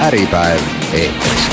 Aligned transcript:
äripäev 0.00 0.60
eetris. 0.92 1.50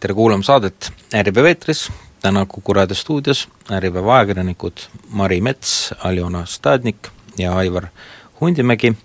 tere 0.00 0.14
kuulama 0.14 0.42
saadet 0.42 0.92
Äripäev 1.14 1.46
eetris, 1.46 1.92
täna 2.22 2.46
Kuku 2.46 2.72
raadio 2.72 2.94
stuudios 2.94 3.48
Äripäeva 3.70 4.16
ajakirjanikud 4.16 4.72
Mari 5.08 5.40
Mets, 5.40 5.94
Aljona 6.04 6.46
Stadnik 6.46 7.08
ja 7.38 7.56
Aivar 7.56 7.86
Hundimägi. 8.40 8.96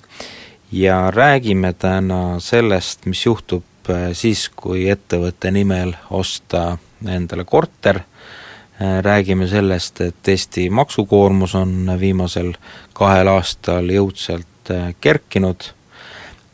Ja 0.72 1.12
räägime 1.12 1.74
täna 1.74 2.40
sellest, 2.40 3.06
mis 3.06 3.26
juhtub 3.26 3.64
äh, 3.90 4.10
siis, 4.14 4.50
kui 4.56 4.90
ettevõtte 4.90 5.52
nimel 5.52 5.94
osta 6.10 6.78
endale 7.08 7.46
korter, 7.46 8.00
räägime 9.02 9.48
sellest, 9.48 10.02
et 10.02 10.28
Eesti 10.28 10.70
maksukoormus 10.70 11.56
on 11.56 11.92
viimasel 12.00 12.54
kahel 12.94 13.28
aastal 13.28 13.90
jõudsalt 13.90 14.72
äh, 14.72 14.96
kerkinud 15.02 15.72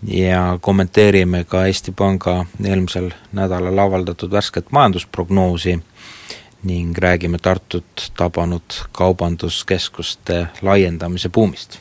ja 0.07 0.57
kommenteerime 0.61 1.43
ka 1.43 1.65
Eesti 1.65 1.91
Panga 1.91 2.45
eelmisel 2.65 3.11
nädalal 3.31 3.77
avaldatud 3.77 4.31
värsket 4.31 4.71
majandusprognoosi 4.71 5.79
ning 6.63 6.97
räägime 6.97 7.37
Tartut 7.41 8.11
tabanud 8.17 8.81
kaubanduskeskuste 8.91 10.47
laiendamise 10.61 11.29
buumist. 11.29 11.79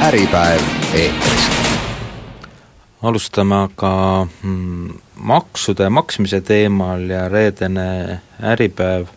äripäev 0.00 0.60
eetris. 0.94 1.79
Alustame 3.02 3.56
aga 3.64 3.92
mm, 4.42 4.90
maksude 5.24 5.88
maksmise 5.88 6.40
teemal 6.40 7.06
ja 7.08 7.28
reedene 7.28 8.20
Äripäev 8.42 9.08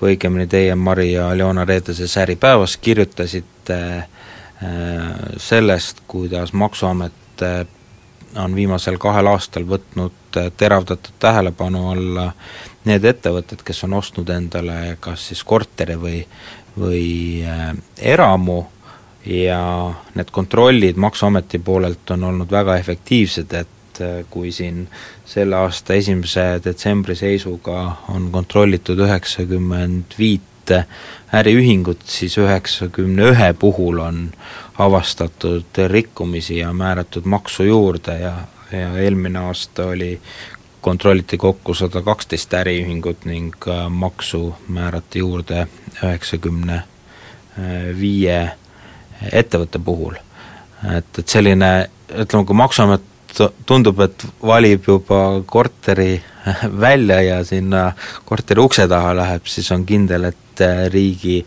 või 0.00 0.14
õigemini 0.14 0.46
teie, 0.48 0.74
Mari 0.74 1.12
ja 1.12 1.28
Aljona 1.28 1.66
reedeses 1.68 2.16
Äripäevas 2.16 2.76
kirjutasite 2.80 3.80
äh, 3.96 4.06
sellest, 5.36 6.00
kuidas 6.08 6.52
Maksuamet 6.52 7.44
äh, 7.44 7.66
on 8.40 8.54
viimasel 8.54 8.96
kahel 8.98 9.28
aastal 9.28 9.68
võtnud 9.68 10.40
äh, 10.40 10.48
teravdatud 10.56 11.20
tähelepanu 11.20 11.90
alla 11.92 12.30
need 12.88 13.04
ettevõtted, 13.04 13.60
kes 13.64 13.84
on 13.84 13.98
ostnud 14.00 14.32
endale 14.32 14.96
kas 15.00 15.28
siis 15.28 15.44
korteri 15.44 15.98
või, 16.00 16.22
või 16.80 17.44
eramu 18.00 18.62
ja 19.26 19.94
need 20.14 20.30
kontrollid 20.32 20.96
Maksuameti 20.96 21.58
poolelt 21.58 22.10
on 22.10 22.24
olnud 22.24 22.50
väga 22.50 22.76
efektiivsed, 22.76 23.52
et 23.52 24.00
äh, 24.00 24.22
kui 24.30 24.52
siin 24.52 24.86
selle 25.26 25.56
aasta 25.56 25.94
esimese 25.94 26.60
detsembri 26.64 27.16
seisuga 27.16 27.96
on 28.08 28.30
kontrollitud 28.32 28.98
üheksakümmend 29.06 30.16
viit 30.18 30.46
äriühingut, 31.34 32.04
siis 32.06 32.36
üheksakümne 32.38 33.30
ühe 33.32 33.52
puhul 33.58 33.98
on 33.98 34.30
avastatud 34.78 35.80
rikkumisi 35.88 36.60
ja 36.60 36.72
määratud 36.72 37.24
maksu 37.24 37.66
juurde 37.66 38.18
ja, 38.20 38.34
ja 38.72 38.92
eelmine 38.98 39.38
aasta 39.38 39.86
oli, 39.86 40.20
kontrolliti 40.80 41.36
kokku 41.36 41.74
sada 41.74 42.02
kaksteist 42.02 42.54
äriühingut 42.54 43.24
ning 43.24 43.66
maksu 43.88 44.54
määrati 44.68 45.18
juurde 45.18 45.66
üheksakümne 46.04 46.82
viie 48.00 48.50
ettevõtte 49.32 49.78
puhul. 49.78 50.16
et, 50.96 51.18
et 51.18 51.28
selline, 51.28 51.70
ütleme, 52.10 52.46
kui 52.46 52.56
Maksuamet 52.56 53.08
tundub, 53.66 54.00
et 54.00 54.24
valib 54.42 54.88
juba 54.88 55.20
korteri 55.46 56.14
välja 56.84 57.20
ja 57.22 57.42
sinna 57.44 57.90
korteri 58.24 58.60
ukse 58.60 58.88
taha 58.88 59.14
läheb, 59.16 59.46
siis 59.46 59.70
on 59.72 59.84
kindel, 59.86 60.30
et 60.32 60.64
riigi 60.92 61.40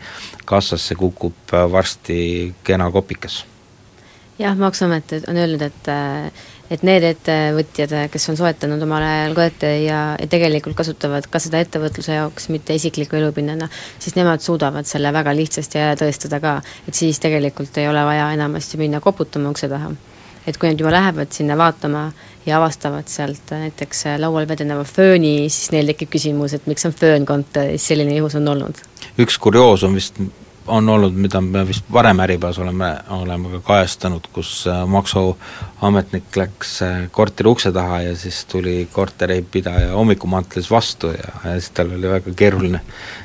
kassasse 0.46 0.96
kukub 0.96 1.54
varsti 1.72 2.54
kena 2.64 2.92
kopikas. 2.92 3.44
jah, 4.40 4.56
Maksuamet 4.58 5.20
on 5.28 5.38
öelnud, 5.38 5.62
et 5.62 5.90
et 6.72 6.84
need 6.88 7.04
ettevõtjad, 7.08 7.96
kes 8.12 8.30
on 8.32 8.40
soetanud 8.40 8.82
omale 8.86 9.10
korteri 9.36 9.84
ja, 9.86 10.02
ja 10.20 10.30
tegelikult 10.30 10.78
kasutavad 10.80 11.28
ka 11.30 11.42
seda 11.44 11.60
ettevõtluse 11.64 12.16
jaoks, 12.16 12.48
mitte 12.54 12.78
isikliku 12.78 13.20
elupinnana, 13.20 13.68
siis 14.00 14.16
nemad 14.20 14.42
suudavad 14.46 14.88
selle 14.90 15.14
väga 15.14 15.36
lihtsasti 15.36 15.82
ära 15.82 16.00
tõestada 16.00 16.40
ka, 16.44 16.58
et 16.88 16.98
siis 16.98 17.20
tegelikult 17.24 17.78
ei 17.82 17.90
ole 17.92 18.06
vaja 18.08 18.32
enamasti 18.38 18.82
minna 18.82 19.04
koputama 19.04 19.54
ukse 19.54 19.70
taha 19.72 19.94
et 20.48 20.58
kui 20.60 20.68
nad 20.68 20.80
juba 20.80 20.92
lähevad 20.92 21.32
sinna 21.32 21.56
vaatama 21.56 22.10
ja 22.46 22.58
avastavad 22.58 23.08
sealt 23.08 23.54
näiteks 23.56 24.06
laual 24.20 24.48
vedeneva 24.48 24.84
fööni, 24.84 25.48
siis 25.48 25.72
neil 25.72 25.88
tekib 25.94 26.12
küsimus, 26.18 26.56
et 26.58 26.68
miks 26.68 26.84
on 26.88 26.96
föön 26.96 27.26
kontoris, 27.26 27.88
selline 27.88 28.18
juhus 28.18 28.36
on 28.40 28.48
olnud. 28.56 28.82
üks 29.20 29.38
kurioosum 29.40 29.96
vist 29.96 30.20
on 30.68 30.90
olnud, 30.90 31.14
mida 31.14 31.42
me 31.42 31.64
vist 31.68 31.86
varem 31.94 32.20
Äripäevas 32.24 32.60
oleme, 32.60 32.90
oleme 33.10 33.52
ka 33.56 33.60
kajastanud, 33.68 34.28
kus 34.34 34.66
äh, 34.68 34.84
maksuametnik 34.88 36.36
läks 36.36 36.76
äh, 36.86 36.98
korteri 37.12 37.50
ukse 37.50 37.72
taha 37.72 38.02
ja 38.02 38.16
siis 38.18 38.46
tuli 38.46 38.88
korteripidaja 38.92 39.94
hommikumantlis 39.94 40.72
vastu 40.72 41.14
ja, 41.14 41.32
ja 41.44 41.56
siis 41.60 41.72
tal 41.76 41.92
oli 41.98 42.10
väga 42.10 42.36
keeruline 42.36 42.82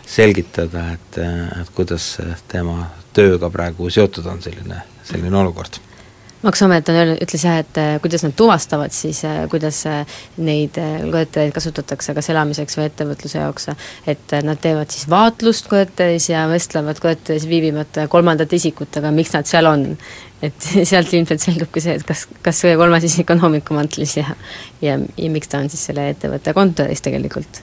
selgitada, 0.06 0.88
et, 0.98 1.20
äh, 1.22 1.60
et 1.62 1.74
kuidas 1.74 2.16
tema 2.48 2.88
tööga 3.12 3.50
praegu 3.50 3.90
seotud 3.90 4.26
on 4.26 4.42
selline, 4.42 4.82
selline 5.04 5.38
olukord 5.38 5.80
maksuamet 6.42 6.88
on 6.88 6.94
öelnud, 6.94 7.20
ütles 7.22 7.44
jah, 7.44 7.58
et 7.62 7.78
äh, 7.80 7.96
kuidas 8.02 8.22
nad 8.22 8.34
tuvastavad 8.36 8.94
siis, 8.94 9.24
äh, 9.26 9.42
kuidas 9.50 9.80
äh, 9.86 10.18
neid 10.36 10.78
kortereid 11.10 11.52
kasutatakse 11.54 12.14
kas 12.14 12.30
elamiseks 12.30 12.78
või 12.78 12.86
ettevõtluse 12.88 13.40
jaoks, 13.40 13.70
et 14.06 14.34
nad 14.46 14.60
teevad 14.62 14.92
siis 14.94 15.08
vaatlust 15.10 15.68
korteris 15.70 16.28
ja 16.30 16.46
vestlevad 16.50 17.00
korteris 17.02 17.48
viibivate 17.50 18.06
kolmandate 18.12 18.58
isikutega, 18.60 19.10
miks 19.14 19.34
nad 19.34 19.50
seal 19.50 19.70
on. 19.70 19.86
et 20.42 20.68
sealt 20.90 21.12
ilmselt 21.12 21.42
selgubki 21.42 21.82
see, 21.82 21.96
et 21.98 22.06
kas, 22.06 22.28
kas 22.42 22.60
see 22.62 22.76
kolmas 22.78 23.04
isik 23.04 23.30
on 23.34 23.40
hommikumantlis 23.42 24.16
ja 24.20 24.28
ja, 24.82 24.94
ja 24.94 25.30
miks 25.30 25.50
ta 25.50 25.58
on 25.58 25.70
siis 25.70 25.88
selle 25.90 26.08
ettevõtte 26.12 26.54
kontoris 26.54 27.02
tegelikult. 27.02 27.62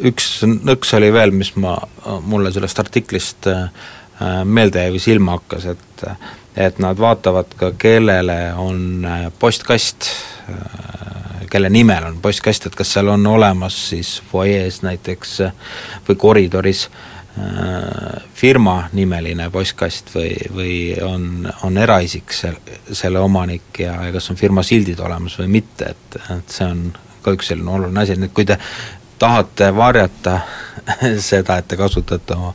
üks 0.00 0.38
nõks 0.48 0.96
oli 0.96 1.12
veel, 1.12 1.36
mis 1.36 1.52
ma, 1.60 1.76
mulle 2.24 2.52
sellest 2.52 2.80
artiklist 2.80 3.48
meelde 4.44 4.82
jäi 4.82 4.92
või 4.92 5.00
silma 5.00 5.38
hakkas, 5.38 5.64
et 5.72 6.04
et 6.56 6.78
nad 6.78 6.98
vaatavad 6.98 7.54
ka, 7.56 7.72
kellele 7.78 8.52
on 8.58 9.04
äh, 9.04 9.28
postkast, 9.38 10.10
äh, 10.50 11.46
kelle 11.50 11.70
nimel 11.70 12.10
on 12.10 12.18
postkast, 12.22 12.66
et 12.66 12.76
kas 12.78 12.92
seal 12.96 13.08
on 13.08 13.26
olemas 13.26 13.76
siis 13.90 14.18
fuajees 14.32 14.82
näiteks 14.86 15.40
äh, 15.46 15.72
või 16.08 16.20
koridoris 16.20 16.88
firma 18.34 18.88
nimeline 18.92 19.44
postkast 19.54 20.10
või, 20.12 20.32
või 20.52 20.72
on, 21.06 21.46
on 21.62 21.78
eraisik 21.78 22.34
sel-, 22.34 22.58
selle 22.90 23.22
omanik 23.22 23.78
ja, 23.78 23.94
ja 24.04 24.12
kas 24.12 24.26
on 24.32 24.36
firma 24.36 24.64
sildid 24.66 24.98
olemas 25.00 25.38
või 25.38 25.46
mitte, 25.54 25.92
et, 25.94 26.18
et 26.34 26.50
see 26.50 26.66
on 26.66 26.82
ka 27.22 27.32
üks 27.36 27.52
selline 27.52 27.70
oluline 27.70 28.02
asi, 28.02 28.18
et 28.18 28.34
kui 28.34 28.44
te 28.50 28.58
tahate 29.20 29.70
varjata 29.76 30.40
seda, 31.30 31.60
et 31.60 31.68
te 31.68 31.76
kasutate 31.78 32.34
oma 32.34 32.54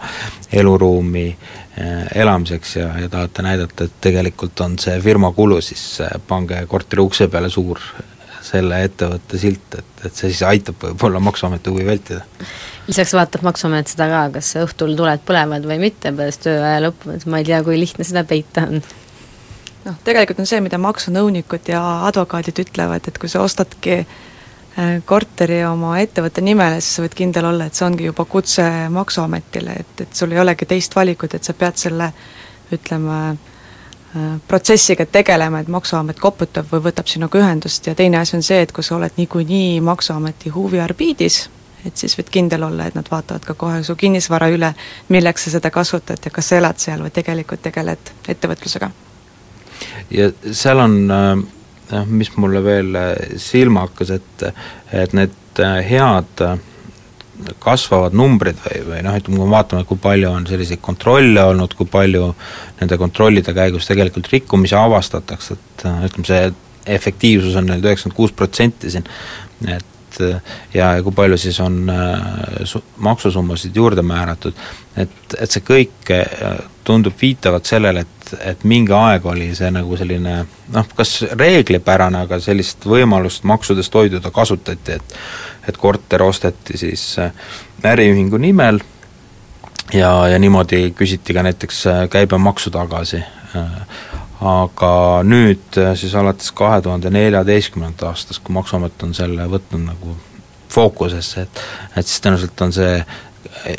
eluruumi 0.51 1.29
Eh, 1.77 2.21
elamiseks 2.21 2.75
ja, 2.75 2.85
ja 2.99 3.09
tahate 3.09 3.43
näidata, 3.43 3.83
et 3.83 3.95
tegelikult 4.01 4.61
on 4.63 4.77
see 4.79 4.93
firma 5.03 5.33
kulu, 5.35 5.57
siis 5.61 5.81
eh, 5.99 6.13
pange 6.27 6.61
korteri 6.71 7.03
ukse 7.03 7.25
peale 7.27 7.49
suur 7.51 7.81
selle 8.45 8.77
ettevõtte 8.85 9.39
silt, 9.41 9.75
et, 9.81 10.05
et 10.07 10.15
see 10.15 10.29
siis 10.29 10.45
aitab 10.47 10.79
võib-olla 10.79 11.19
Maksuameti 11.19 11.73
huvi 11.73 11.83
vältida. 11.83 12.21
lisaks 12.87 13.11
vaatab 13.17 13.43
Maksuamet 13.43 13.91
seda 13.91 14.07
ka, 14.07 14.21
kas 14.37 14.53
õhtul 14.61 14.95
tuled 14.95 15.25
põlevad 15.27 15.67
või 15.67 15.81
mitte 15.81 16.13
pärast 16.15 16.45
tööaja 16.45 16.79
lõppu, 16.85 17.11
et 17.17 17.27
ma 17.27 17.43
ei 17.43 17.49
tea, 17.51 17.59
kui 17.67 17.75
lihtne 17.81 18.07
seda 18.07 18.23
peita 18.23 18.63
on. 18.69 18.79
noh, 19.89 19.99
tegelikult 20.07 20.39
on 20.45 20.47
see, 20.47 20.63
mida 20.63 20.79
maksunõunikud 20.79 21.73
ja 21.75 21.83
advokaadid 22.07 22.63
ütlevad, 22.63 23.11
et 23.11 23.19
kui 23.19 23.27
sa 23.27 23.43
ostadki 23.43 24.05
korteri 25.05 25.61
oma 25.65 25.95
ettevõtte 26.03 26.41
nimele, 26.43 26.81
siis 26.83 26.97
sa 26.97 27.03
võid 27.05 27.15
kindel 27.15 27.47
olla, 27.47 27.67
et 27.67 27.77
see 27.77 27.85
ongi 27.87 28.09
juba 28.09 28.25
kutse 28.27 28.65
Maksuametile, 28.91 29.75
et, 29.79 30.01
et 30.03 30.15
sul 30.15 30.35
ei 30.35 30.41
olegi 30.41 30.67
teist 30.67 30.95
valikut, 30.95 31.33
et 31.33 31.47
sa 31.47 31.55
pead 31.55 31.79
selle 31.79 32.09
ütleme, 32.75 33.19
äh, 33.31 34.33
protsessiga 34.47 35.05
tegelema, 35.07 35.63
et 35.63 35.71
Maksuamet 35.71 36.19
koputab 36.19 36.67
või 36.73 36.83
võtab 36.89 37.07
sinuga 37.07 37.39
ühendust 37.39 37.87
ja 37.87 37.95
teine 37.95 38.19
asi 38.19 38.35
on 38.35 38.43
see, 38.43 38.59
et 38.65 38.75
kui 38.75 38.83
sa 38.83 38.97
oled 38.97 39.15
niikuinii 39.15 39.79
Maksuameti 39.85 40.51
huviorbiidis, 40.51 41.39
et 41.87 41.95
siis 41.95 42.19
võid 42.19 42.33
kindel 42.35 42.67
olla, 42.67 42.89
et 42.89 42.99
nad 42.99 43.07
vaatavad 43.11 43.47
ka 43.47 43.55
kohe 43.55 43.79
su 43.83 43.95
kinnisvara 43.95 44.51
üle, 44.51 44.73
milleks 45.07 45.47
sa 45.47 45.55
seda 45.55 45.71
kasutad 45.71 46.19
ja 46.19 46.35
kas 46.35 46.51
sa 46.51 46.59
elad 46.59 46.83
seal 46.83 47.05
või 47.05 47.15
tegelikult 47.15 47.63
tegeled 47.63 48.15
ettevõtlusega. 48.27 48.91
ja 50.11 50.33
seal 50.51 50.83
on 50.83 51.03
äh 51.11 51.45
noh, 51.91 52.05
mis 52.09 52.31
mulle 52.39 52.61
veel 52.65 52.95
äh, 52.99 53.11
silma 53.41 53.85
hakkas, 53.85 54.13
et, 54.17 54.45
et 54.95 55.15
need 55.17 55.61
äh, 55.63 55.79
head 55.85 56.43
äh, 56.45 56.57
kasvavad 57.63 58.15
numbrid 58.15 58.59
või, 58.63 58.83
või 58.89 59.01
noh, 59.05 59.17
ütleme, 59.19 59.39
kui 59.39 59.47
me 59.47 59.55
vaatame, 59.57 59.87
kui 59.87 59.99
palju 60.01 60.29
on 60.31 60.45
selliseid 60.49 60.81
kontrolle 60.83 61.43
olnud, 61.51 61.73
kui 61.75 61.89
palju 61.91 62.29
nende 62.79 62.99
kontrollide 63.01 63.55
käigus 63.55 63.89
tegelikult 63.89 64.29
rikkumisi 64.31 64.77
avastatakse, 64.79 65.57
et 65.57 65.89
ütleme, 66.07 66.29
see 66.29 66.95
efektiivsus 66.95 67.57
on 67.59 67.67
neil 67.67 67.83
üheksakümmend 67.83 68.15
kuus 68.15 68.31
protsenti 68.37 68.91
siin, 68.93 69.07
et 69.67 70.19
ja, 70.21 70.93
ja 70.93 71.03
kui 71.03 71.11
palju 71.17 71.35
siis 71.41 71.57
on 71.59 71.81
su-, 72.63 72.83
maksusummasid 73.03 73.75
juurde 73.75 74.05
määratud, 74.05 74.55
et, 74.95 75.17
et 75.35 75.51
see 75.51 75.65
kõik 75.65 76.13
tundub 76.85 77.13
viitavat 77.21 77.65
sellele, 77.65 78.05
et, 78.05 78.33
et 78.53 78.63
mingi 78.63 78.93
aeg 78.95 79.25
oli 79.25 79.49
see 79.57 79.71
nagu 79.73 79.97
selline 79.97 80.35
noh, 80.73 80.89
kas 80.97 81.17
reeglipärane, 81.33 82.25
aga 82.25 82.39
sellist 82.43 82.85
võimalust 82.89 83.45
maksudest 83.47 83.93
hoiduda 83.93 84.31
kasutati, 84.31 84.99
et 84.99 85.17
et 85.65 85.77
korter 85.81 86.21
osteti 86.21 86.77
siis 86.77 87.15
äriühingu 87.83 88.37
nimel 88.37 88.79
ja, 89.93 90.11
ja 90.29 90.37
niimoodi 90.39 90.91
küsiti 90.97 91.33
ka 91.33 91.41
näiteks 91.45 91.83
käibemaksu 92.13 92.69
tagasi 92.73 93.23
aga 94.41 94.91
nüüd 95.23 95.77
äh, 95.79 95.93
siis 95.97 96.15
alates 96.15 96.51
kahe 96.55 96.81
tuhande 96.83 97.09
neljateistkümnendast 97.13 98.03
aastast, 98.09 98.43
kui 98.43 98.55
Maksuamet 98.55 99.03
on 99.03 99.13
selle 99.15 99.47
võtnud 99.51 99.85
nagu 99.85 100.15
fookusesse, 100.75 101.45
et 101.45 101.61
et 101.95 102.07
siis 102.07 102.23
tõenäoliselt 102.23 102.65
on 102.65 102.73
see 102.75 102.97
äh, 102.99 103.77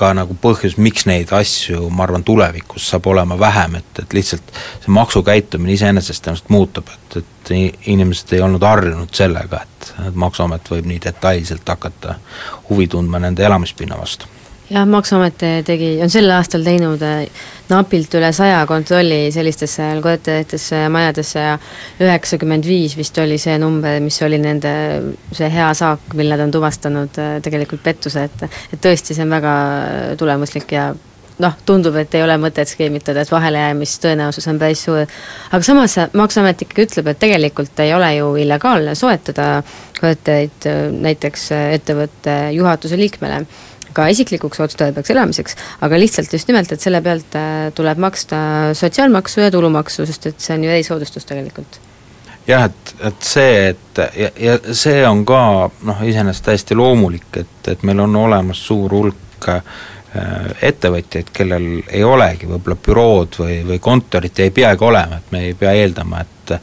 ka 0.00 0.12
nagu 0.16 0.36
põhjus, 0.40 0.78
miks 0.80 1.06
neid 1.08 1.32
asju, 1.36 1.88
ma 1.92 2.06
arvan, 2.06 2.24
tulevikus 2.26 2.88
saab 2.92 3.10
olema 3.12 3.38
vähem, 3.40 3.76
et, 3.80 4.02
et 4.02 4.16
lihtsalt 4.16 4.52
see 4.54 4.94
maksukäitumine 4.96 5.76
iseenesest 5.76 6.24
tõenäoliselt 6.24 6.52
muutub, 6.54 6.90
et, 6.94 7.20
et 7.22 7.52
inimesed 7.92 8.34
ei 8.36 8.42
olnud 8.44 8.64
harjunud 8.64 9.12
sellega, 9.16 9.64
et, 9.66 9.92
et 10.08 10.18
Maksuamet 10.24 10.72
võib 10.72 10.88
nii 10.90 11.00
detailselt 11.04 11.68
hakata 11.68 12.18
huvi 12.70 12.88
tundma 12.90 13.20
nende 13.22 13.44
elamispinna 13.46 13.98
vastu. 14.00 14.28
Jah, 14.70 14.86
Maksuamet 14.86 15.42
tegi, 15.66 15.96
on 16.02 16.12
sel 16.12 16.30
aastal 16.30 16.64
teinud 16.64 17.02
äh, 17.02 17.24
napilt 17.70 18.14
üle 18.18 18.30
saja 18.36 18.62
kontrolli 18.68 19.28
sellistesse 19.34 19.88
korteritesse 20.02 20.84
ja 20.84 20.90
majadesse 20.92 21.44
ja 21.44 21.58
üheksakümmend 22.02 22.66
viis 22.66 22.96
vist 22.98 23.18
oli 23.22 23.38
see 23.40 23.58
number, 23.62 24.00
mis 24.04 24.20
oli 24.26 24.40
nende 24.42 24.72
see 25.32 25.50
hea 25.52 25.68
saak, 25.76 26.14
mille 26.18 26.36
nad 26.36 26.46
on 26.46 26.56
tuvastanud 26.56 27.20
äh, 27.20 27.36
tegelikult 27.44 27.84
pettuse, 27.84 28.26
et 28.28 28.48
et 28.48 28.80
tõesti, 28.82 29.14
see 29.14 29.26
on 29.26 29.38
väga 29.38 29.54
tulemuslik 30.20 30.76
ja 30.76 30.90
noh, 31.40 31.56
tundub, 31.66 31.96
et 32.00 32.14
ei 32.14 32.22
ole 32.24 32.36
mõtet 32.40 32.68
skeemitada, 32.68 33.24
et 33.24 33.32
vahelejäämistõenäosus 33.32 34.48
on 34.50 34.58
päris 34.60 34.84
suur. 34.84 35.06
aga 35.50 35.62
samas 35.64 35.96
Maksuamet 36.12 36.66
ikkagi 36.66 36.86
ütleb, 36.88 37.10
et 37.12 37.22
tegelikult 37.22 37.80
ei 37.80 37.94
ole 37.94 38.14
ju 38.16 38.34
illegaalne 38.44 38.94
soetada 38.94 39.62
korterit 40.00 40.68
äh, 40.68 40.86
näiteks 40.92 41.50
ettevõtte 41.58 42.38
juhatuse 42.56 42.98
liikmele 43.00 43.44
ka 44.00 44.08
isiklikuks 44.14 44.62
otstarbeks 44.64 45.12
elamiseks, 45.14 45.56
aga 45.86 46.00
lihtsalt 46.00 46.32
just 46.32 46.48
nimelt, 46.50 46.72
et 46.72 46.82
selle 46.82 47.02
pealt 47.04 47.36
äh, 47.38 47.68
tuleb 47.76 48.00
maksta 48.02 48.40
sotsiaalmaksu 48.78 49.44
ja 49.46 49.52
tulumaksu, 49.54 50.08
sest 50.08 50.32
et 50.32 50.42
see 50.42 50.56
on 50.56 50.66
ju 50.66 50.74
erisoodustus 50.74 51.28
tegelikult. 51.28 51.80
Jah, 52.48 52.66
et, 52.70 52.94
et 53.06 53.26
see, 53.26 53.56
et 53.74 54.00
ja, 54.16 54.30
ja 54.40 54.56
see 54.74 55.02
on 55.06 55.22
ka 55.28 55.42
noh, 55.86 56.02
iseenesest 56.08 56.48
täiesti 56.48 56.78
loomulik, 56.78 57.28
et, 57.36 57.58
et 57.68 57.84
meil 57.86 58.00
on 58.06 58.16
olemas 58.24 58.62
suur 58.66 58.96
hulk 58.96 59.50
ettevõtjaid, 60.10 61.28
kellel 61.30 61.66
ei 61.86 62.00
olegi 62.02 62.48
võib-olla 62.50 62.76
bürood 62.82 63.36
või, 63.38 63.60
või 63.68 63.78
kontorit 63.78 64.38
ja 64.38 64.48
ei 64.48 64.50
peagi 64.50 64.82
olema, 64.82 65.20
et 65.20 65.28
me 65.30 65.44
ei 65.46 65.54
pea 65.54 65.74
eeldama, 65.78 66.24
et 66.24 66.54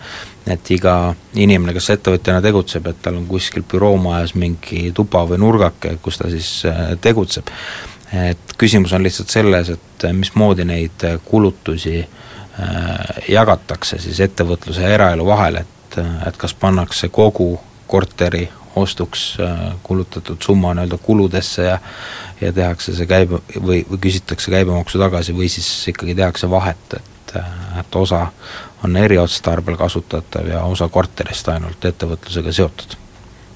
et 0.48 0.72
iga 0.72 0.94
inimene, 1.36 1.74
kes 1.76 1.90
ettevõtjana 1.98 2.42
tegutseb, 2.44 2.88
et 2.88 3.02
tal 3.04 3.20
on 3.20 3.28
kuskil 3.30 3.66
büroomajas 3.68 4.34
mingi 4.40 4.92
tuba 4.96 5.26
või 5.28 5.42
nurgake, 5.44 5.98
kus 6.04 6.20
ta 6.22 6.32
siis 6.32 6.52
äh, 6.70 6.94
tegutseb. 7.02 7.50
et 8.14 8.54
küsimus 8.58 8.94
on 8.94 9.04
lihtsalt 9.04 9.34
selles, 9.34 9.70
et 9.70 10.06
äh, 10.08 10.14
mismoodi 10.16 10.66
neid 10.66 11.04
äh, 11.04 11.20
kulutusi 11.26 12.06
jagatakse 13.30 14.00
siis 14.02 14.18
ettevõtluse 14.26 14.82
ja 14.82 14.96
eraelu 14.96 15.26
vahel, 15.28 15.60
et, 15.60 15.98
et 16.26 16.38
kas 16.42 16.56
pannakse 16.58 17.12
kogu 17.14 17.52
korteri 17.88 18.48
ostuks 18.78 19.26
kulutatud 19.84 20.42
summa 20.44 20.74
nii-öelda 20.78 20.98
kuludesse 21.04 21.68
ja 21.68 21.80
ja 22.42 22.54
tehakse 22.54 22.94
see 22.96 23.08
käibe- 23.10 23.42
või, 23.56 23.82
või 23.90 24.00
küsitakse 24.02 24.52
käibemaksu 24.54 25.00
tagasi 25.02 25.34
või 25.34 25.50
siis 25.50 25.68
ikkagi 25.90 26.16
tehakse 26.16 26.50
vahet, 26.50 26.94
et, 27.00 27.36
et 27.80 27.96
osa 27.96 28.28
on 28.86 28.98
eriotstarbel 28.98 29.78
kasutatav 29.78 30.48
ja 30.48 30.64
osa 30.64 30.88
korterist 30.90 31.50
ainult 31.50 31.86
ettevõtlusega 31.86 32.54
seotud. 32.54 32.98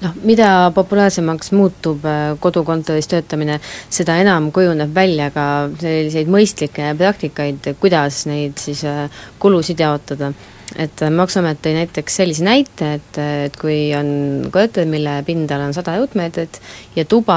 Noh, 0.02 0.16
mida 0.26 0.72
populaarsemaks 0.74 1.52
muutub 1.54 2.02
äh, 2.10 2.32
kodukontoris 2.42 3.06
töötamine, 3.06 3.60
seda 3.86 4.16
enam 4.18 4.50
kujuneb 4.52 4.90
välja 4.94 5.28
ka 5.30 5.44
selliseid 5.78 6.30
mõistlikke 6.32 6.90
praktikaid, 6.98 7.68
kuidas 7.80 8.24
neid 8.26 8.58
siis 8.58 8.82
äh, 8.88 9.06
kulusid 9.38 9.78
jaotada 9.78 10.32
et 10.80 11.02
äh, 11.02 11.10
Maksuamet 11.12 11.60
tõi 11.62 11.74
näiteks 11.76 12.16
sellise 12.20 12.44
näite, 12.46 12.94
et, 12.98 13.18
äh, 13.20 13.44
et 13.48 13.56
kui 13.60 13.92
on 13.96 14.48
korter, 14.52 14.86
mille 14.88 15.18
pindala 15.26 15.66
on 15.68 15.74
sada 15.76 15.94
ruutmeetrit 15.98 16.58
ja 16.96 17.04
tuba, 17.08 17.36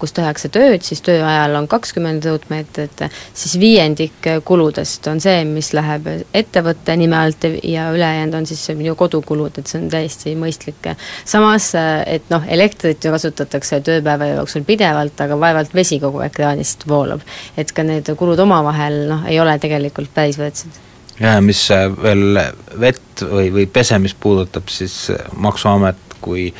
kus 0.00 0.14
tehakse 0.16 0.50
tööd, 0.52 0.82
siis 0.86 1.02
töö 1.04 1.20
ajal 1.26 1.56
on 1.58 1.68
kakskümmend 1.70 2.26
ruutmeetrit, 2.30 3.04
siis 3.34 3.56
viiendik 3.60 4.28
kuludest 4.46 5.06
on 5.10 5.20
see, 5.22 5.44
mis 5.48 5.72
läheb 5.76 6.08
ettevõtte 6.36 6.96
nime 7.00 7.18
alt 7.20 7.48
ja 7.66 7.90
ülejäänud 7.94 8.40
on 8.40 8.50
siis 8.50 8.64
minu 8.78 8.96
kodukulud, 8.98 9.60
et 9.60 9.70
see 9.70 9.80
on 9.82 9.88
täiesti 9.92 10.34
mõistlik. 10.38 10.92
samas, 11.24 11.72
äh, 11.78 12.02
et 12.06 12.30
noh, 12.32 12.44
elektrit 12.48 13.04
ju 13.04 13.14
kasutatakse 13.14 13.80
tööpäeva 13.86 14.32
jooksul 14.34 14.64
pidevalt, 14.68 15.20
aga 15.20 15.40
vaevalt 15.40 15.74
vesi 15.74 16.00
kogu 16.00 16.22
aeg 16.24 16.32
kraanist 16.36 16.88
voolab. 16.88 17.20
et 17.56 17.72
ka 17.72 17.82
need 17.82 18.14
kulud 18.16 18.38
omavahel 18.38 19.02
noh, 19.08 19.26
ei 19.28 19.40
ole 19.40 19.58
tegelikult 19.58 20.14
päris 20.14 20.38
võrdsed 20.38 20.89
ja 21.20 21.40
mis 21.44 21.62
äh, 21.74 21.88
veel 22.02 22.38
vett 22.80 23.24
või, 23.24 23.50
või 23.54 23.66
pesemist 23.70 24.18
puudutab, 24.20 24.70
siis 24.72 25.10
äh, 25.14 25.26
Maksuamet, 25.36 26.20
kui 26.20 26.50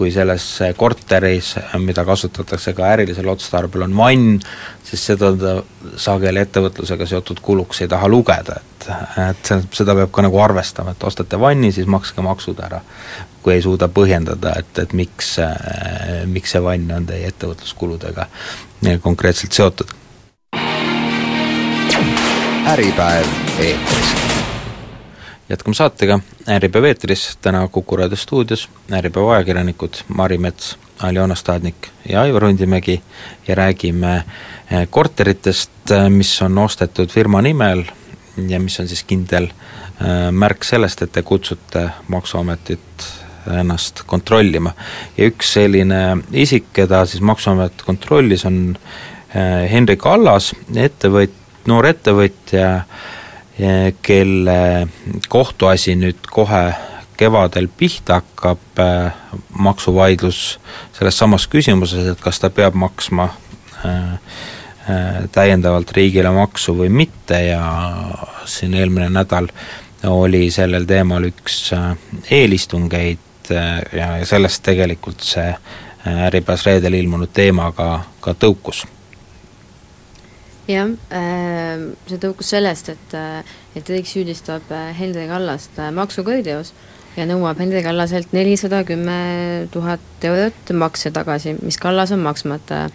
kui 0.00 0.08
selles 0.08 0.44
äh, 0.64 0.70
korteris, 0.76 1.50
mida 1.84 2.06
kasutatakse 2.08 2.72
ka 2.72 2.86
ärilisel 2.94 3.28
otstarbel, 3.28 3.84
on 3.84 3.96
vann, 3.98 4.38
siis 4.84 5.02
seda 5.10 5.28
ta 5.36 5.52
sageli 6.00 6.40
ettevõtlusega 6.40 7.04
seotud 7.10 7.42
kuluks 7.44 7.82
ei 7.84 7.90
taha 7.92 8.08
lugeda, 8.08 8.56
et, 8.62 8.88
et 9.26 9.52
seda 9.76 9.98
peab 9.98 10.08
ka 10.16 10.24
nagu 10.24 10.40
arvestama, 10.40 10.96
et 10.96 11.04
ostate 11.04 11.36
vanni, 11.40 11.68
siis 11.76 11.84
makske 11.84 12.24
maksud 12.24 12.64
ära. 12.64 12.80
kui 13.42 13.54
ei 13.54 13.62
suuda 13.64 13.88
põhjendada, 13.88 14.54
et, 14.60 14.72
et 14.78 14.92
miks, 14.96 15.36
miks 16.28 16.56
see 16.56 16.64
vann 16.64 16.90
on 16.96 17.06
teie 17.08 17.28
ettevõtluskuludega 17.28 18.26
konkreetselt 19.04 19.56
seotud 19.56 19.99
Äripäev 22.70 23.26
eetris. 23.58 24.14
jätkame 25.48 25.74
saatega, 25.74 26.20
Äripäev 26.48 26.84
eetris, 26.84 27.38
täna 27.42 27.68
Kuku 27.68 27.96
raadio 27.96 28.16
stuudios 28.16 28.68
Äripäeva 28.92 29.32
ajakirjanikud 29.34 29.96
Mari 30.08 30.38
Mets, 30.38 30.78
Aljona 31.02 31.34
Stadnik 31.34 31.88
ja 32.08 32.20
Aivar 32.20 32.44
Hundimägi 32.44 33.02
ja 33.48 33.54
räägime 33.54 34.16
eh, 34.70 34.88
korteritest, 34.90 35.90
eh, 35.90 36.08
mis 36.10 36.42
on 36.42 36.58
ostetud 36.58 37.10
firma 37.10 37.42
nimel 37.42 37.82
ja 38.48 38.60
mis 38.60 38.80
on 38.80 38.88
siis 38.88 39.02
kindel 39.02 39.50
eh, 39.50 40.30
märk 40.30 40.64
sellest, 40.64 41.02
et 41.02 41.12
te 41.12 41.22
kutsute 41.22 41.88
Maksuametit 42.08 43.06
ennast 43.50 44.04
kontrollima. 44.06 44.72
ja 45.16 45.26
üks 45.26 45.56
selline 45.58 46.18
isik, 46.32 46.70
keda 46.72 47.02
siis 47.06 47.20
Maksuamet 47.20 47.82
kontrollis, 47.82 48.44
on 48.44 48.78
Henrik 49.70 50.06
Allas, 50.06 50.52
ettevõtja, 50.74 51.39
noor 51.70 51.86
ettevõtja, 51.90 52.68
kelle 54.02 54.60
kohtuasi 55.28 55.94
nüüd 56.00 56.28
kohe 56.32 56.62
kevadel 57.20 57.68
pihta 57.76 58.20
hakkab, 58.20 58.62
äh, 58.78 59.12
maksuvaidlus 59.58 60.60
selles 60.96 61.18
samas 61.18 61.46
küsimuses, 61.52 62.08
et 62.12 62.20
kas 62.24 62.40
ta 62.40 62.50
peab 62.50 62.78
maksma 62.80 63.28
äh, 63.84 64.14
täiendavalt 65.32 65.92
riigile 65.96 66.32
maksu 66.34 66.74
või 66.78 66.88
mitte 67.02 67.42
ja 67.44 67.60
siin 68.48 68.74
eelmine 68.74 69.10
nädal 69.12 69.50
oli 70.08 70.46
sellel 70.50 70.86
teemal 70.88 71.28
üks 71.28 71.58
eelistungeid 72.32 73.52
ja, 73.52 73.66
ja 73.92 74.08
sellest 74.26 74.64
tegelikult 74.66 75.20
see 75.26 75.52
Äripäevas 76.00 76.64
reedel 76.64 76.96
ilmunud 76.96 77.28
teema 77.36 77.68
ka, 77.76 77.90
ka 78.24 78.32
tõukus 78.32 78.86
jah, 80.68 80.90
ähm, 81.14 81.84
see 82.08 82.20
tõukus 82.20 82.50
sellest, 82.52 82.90
et, 82.92 83.14
äh, 83.16 83.44
et 83.76 83.88
riik 83.88 84.08
süüdistab 84.08 84.70
äh, 84.74 84.90
Hendrik 84.98 85.30
Allast 85.34 85.78
äh, 85.78 85.92
maksukuriteos 85.94 86.72
ja 87.16 87.26
nõuab 87.28 87.60
Hendrik 87.62 87.86
Allaselt 87.90 88.34
nelisada 88.36 88.82
kümme 88.88 89.68
tuhat 89.72 90.26
eurot 90.26 90.74
makse 90.76 91.12
tagasi, 91.14 91.56
mis 91.62 91.80
Kallas 91.80 92.12
on 92.14 92.22
maksmata 92.24 92.88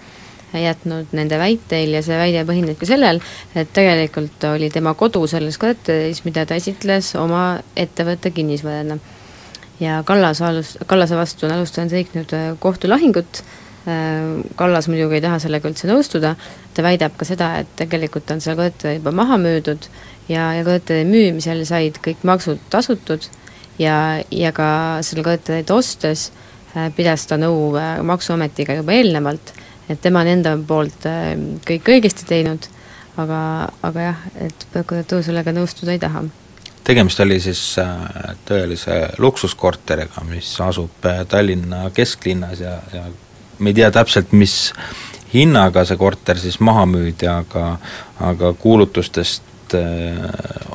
jätnud 0.55 1.11
nende 1.11 1.35
väiteil 1.35 1.97
ja 1.97 2.01
see 2.05 2.15
väide 2.15 2.45
põhineb 2.47 2.77
ka 2.79 2.87
sellel, 2.87 3.19
et 3.59 3.73
tegelikult 3.75 4.45
oli 4.53 4.69
tema 4.71 4.93
kodu 4.95 5.25
selles 5.27 5.57
korteris, 5.59 6.21
mida 6.23 6.45
ta 6.47 6.55
esitles 6.55 7.11
oma 7.19 7.59
ettevõtte 7.75 8.31
kinnisvarana. 8.31 8.97
ja 9.79 10.01
Kallas 10.07 10.41
alus, 10.41 10.77
Kallase 10.87 11.17
vastu 11.19 11.45
on 11.45 11.57
alustanud 11.57 11.91
riik 11.91 12.15
nüüd 12.15 12.31
kohtulahingut 12.63 13.43
Kallas 14.57 14.87
muidugi 14.89 15.19
ei 15.19 15.21
taha 15.21 15.37
sellega 15.43 15.69
üldse 15.69 15.85
nõustuda, 15.85 16.33
ta 16.73 16.83
väidab 16.85 17.17
ka 17.19 17.25
seda, 17.27 17.51
et 17.61 17.73
tegelikult 17.77 18.31
on 18.33 18.39
see 18.41 18.55
korter 18.57 18.95
juba 18.97 19.11
maha 19.13 19.37
müüdud 19.37 19.85
ja, 20.29 20.47
ja 20.57 20.63
korteri 20.65 21.05
müümisel 21.05 21.61
said 21.69 21.99
kõik 22.01 22.23
maksud 22.25 22.63
tasutud 22.73 23.27
ja, 23.77 24.23
ja 24.31 24.51
ka 24.55 24.69
selle 25.05 25.25
korterit 25.25 25.69
ostes 25.69 26.31
pidas 26.95 27.27
ta 27.29 27.37
nõu 27.39 27.75
Maksuametiga 28.03 28.75
juba 28.79 28.95
eelnevalt, 28.95 29.53
et 29.89 30.01
tema 30.01 30.23
on 30.25 30.31
enda 30.33 30.55
poolt 30.67 31.05
kõik 31.67 31.91
õigesti 31.93 32.25
teinud, 32.27 32.65
aga, 33.21 33.41
aga 33.85 34.09
jah, 34.09 34.25
et 34.47 34.65
prokuratuur 34.73 35.23
sellega 35.23 35.53
nõustuda 35.55 35.93
ei 35.95 36.01
taha. 36.01 36.25
Tegemist 36.85 37.21
oli 37.23 37.37
siis 37.41 37.61
tõelise 38.45 38.97
luksuskorteriga, 39.21 40.25
mis 40.29 40.51
asub 40.61 41.07
Tallinna 41.29 41.87
kesklinnas 41.95 42.59
ja, 42.61 42.75
ja 42.93 43.05
me 43.59 43.69
ei 43.69 43.73
tea 43.73 43.91
täpselt, 43.91 44.31
mis 44.31 44.73
hinnaga 45.33 45.85
see 45.85 45.99
korter 45.99 46.39
siis 46.39 46.59
maha 46.63 46.85
müüdi, 46.89 47.27
aga 47.29 47.77
aga 48.23 48.53
kuulutustest 48.59 49.75
äh, 49.75 50.19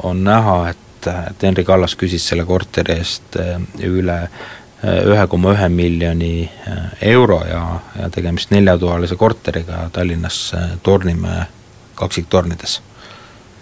on 0.03 0.25
näha, 0.25 0.57
et, 0.71 1.09
et 1.31 1.43
Henri 1.43 1.65
Kallas 1.65 1.97
küsis 1.97 2.27
selle 2.29 2.45
korteri 2.49 2.99
eest 3.01 3.39
äh, 3.41 3.57
üle 3.87 4.19
äh, 4.25 5.01
ühe 5.09 5.27
koma 5.33 5.55
ühe 5.57 5.71
miljoni 5.73 6.35
euro 7.13 7.41
ja, 7.49 7.65
ja 8.01 8.11
tegemist 8.13 8.53
neljatoalise 8.55 9.17
korteriga 9.17 9.89
Tallinnas 9.93 10.43
Tornimäe 10.83 11.47
kaksiktornides 11.95 12.81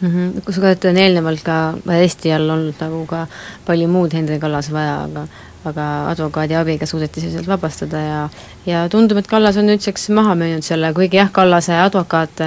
mm. 0.00 0.08
-hmm. 0.08 0.40
kui 0.44 0.54
sa 0.54 0.60
oled 0.60 0.84
eelnevalt 0.94 1.42
ka 1.42 1.58
Eesti 2.00 2.32
all 2.32 2.50
olnud 2.50 2.80
nagu 2.80 3.04
ka 3.06 3.26
palju 3.66 3.88
muud 3.88 4.14
Henri 4.14 4.38
Kallas 4.38 4.72
vaja, 4.72 5.02
aga 5.04 5.26
aga 5.66 5.84
advokaadi 6.12 6.54
abiga 6.54 6.86
suudeti 6.86 7.20
see 7.22 7.32
sealt 7.32 7.48
vabastada 7.50 8.00
ja 8.02 8.18
ja 8.66 8.84
tundub, 8.92 9.18
et 9.18 9.26
Kallas 9.26 9.56
on 9.58 9.66
nüüdseks 9.66 10.08
maha 10.14 10.36
müünud 10.38 10.62
selle, 10.62 10.92
kuigi 10.94 11.18
jah, 11.18 11.30
Kallase 11.34 11.74
advokaat 11.82 12.44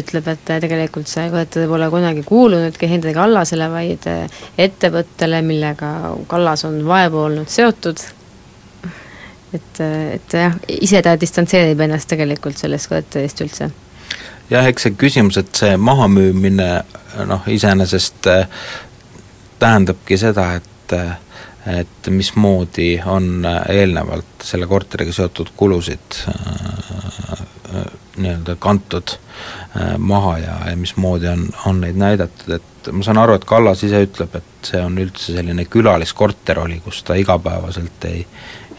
ütleb, 0.00 0.28
et 0.32 0.44
tegelikult 0.64 1.10
see 1.10 1.26
kõnetada 1.32 1.68
pole 1.68 1.88
kunagi 1.92 2.24
kuulunudki 2.24 2.88
Hendrik 2.88 3.18
Kallasele, 3.18 3.68
vaid 3.72 4.08
ettevõttele, 4.58 5.42
millega 5.44 6.14
Kallas 6.30 6.64
on 6.68 6.80
vaevu 6.88 7.24
olnud 7.26 7.52
seotud, 7.52 8.00
et, 9.52 9.80
et 9.80 10.38
jah, 10.40 10.56
ise 10.80 11.02
ta 11.04 11.16
distantseerib 11.20 11.84
ennast 11.84 12.08
tegelikult 12.14 12.60
sellest 12.60 12.88
kõnetajast 12.92 13.44
üldse. 13.44 13.70
Jah, 14.50 14.66
eks 14.68 14.88
see 14.88 14.96
küsimus, 15.00 15.36
et 15.40 15.52
see 15.56 15.76
mahamüümine 15.80 16.70
noh, 17.28 17.44
iseenesest 17.48 18.28
tähendabki 19.58 20.18
seda, 20.20 20.50
et 20.60 20.96
et 21.66 22.08
mismoodi 22.12 23.00
on 23.06 23.46
eelnevalt 23.68 24.44
selle 24.44 24.66
korteriga 24.68 25.12
seotud 25.12 25.54
kulusid 25.56 26.18
äh, 26.28 26.34
äh, 27.74 27.84
nii-öelda 28.16 28.56
kantud 28.60 29.14
äh, 29.14 29.96
maha 29.98 30.38
ja, 30.38 30.58
ja 30.70 30.76
mismoodi 30.76 31.28
on, 31.28 31.48
on 31.66 31.80
neid 31.80 31.96
näidatud, 31.96 32.58
et 32.58 32.92
ma 32.92 33.04
saan 33.06 33.18
aru, 33.22 33.38
et 33.38 33.48
Kallas 33.48 33.84
ise 33.86 34.02
ütleb, 34.04 34.36
et 34.36 34.68
see 34.68 34.82
on 34.84 34.98
üldse 35.00 35.32
selline 35.38 35.64
külaliskorter 35.64 36.60
oli, 36.66 36.80
kus 36.84 37.02
ta 37.02 37.16
igapäevaselt 37.16 38.08
ei, 38.10 38.26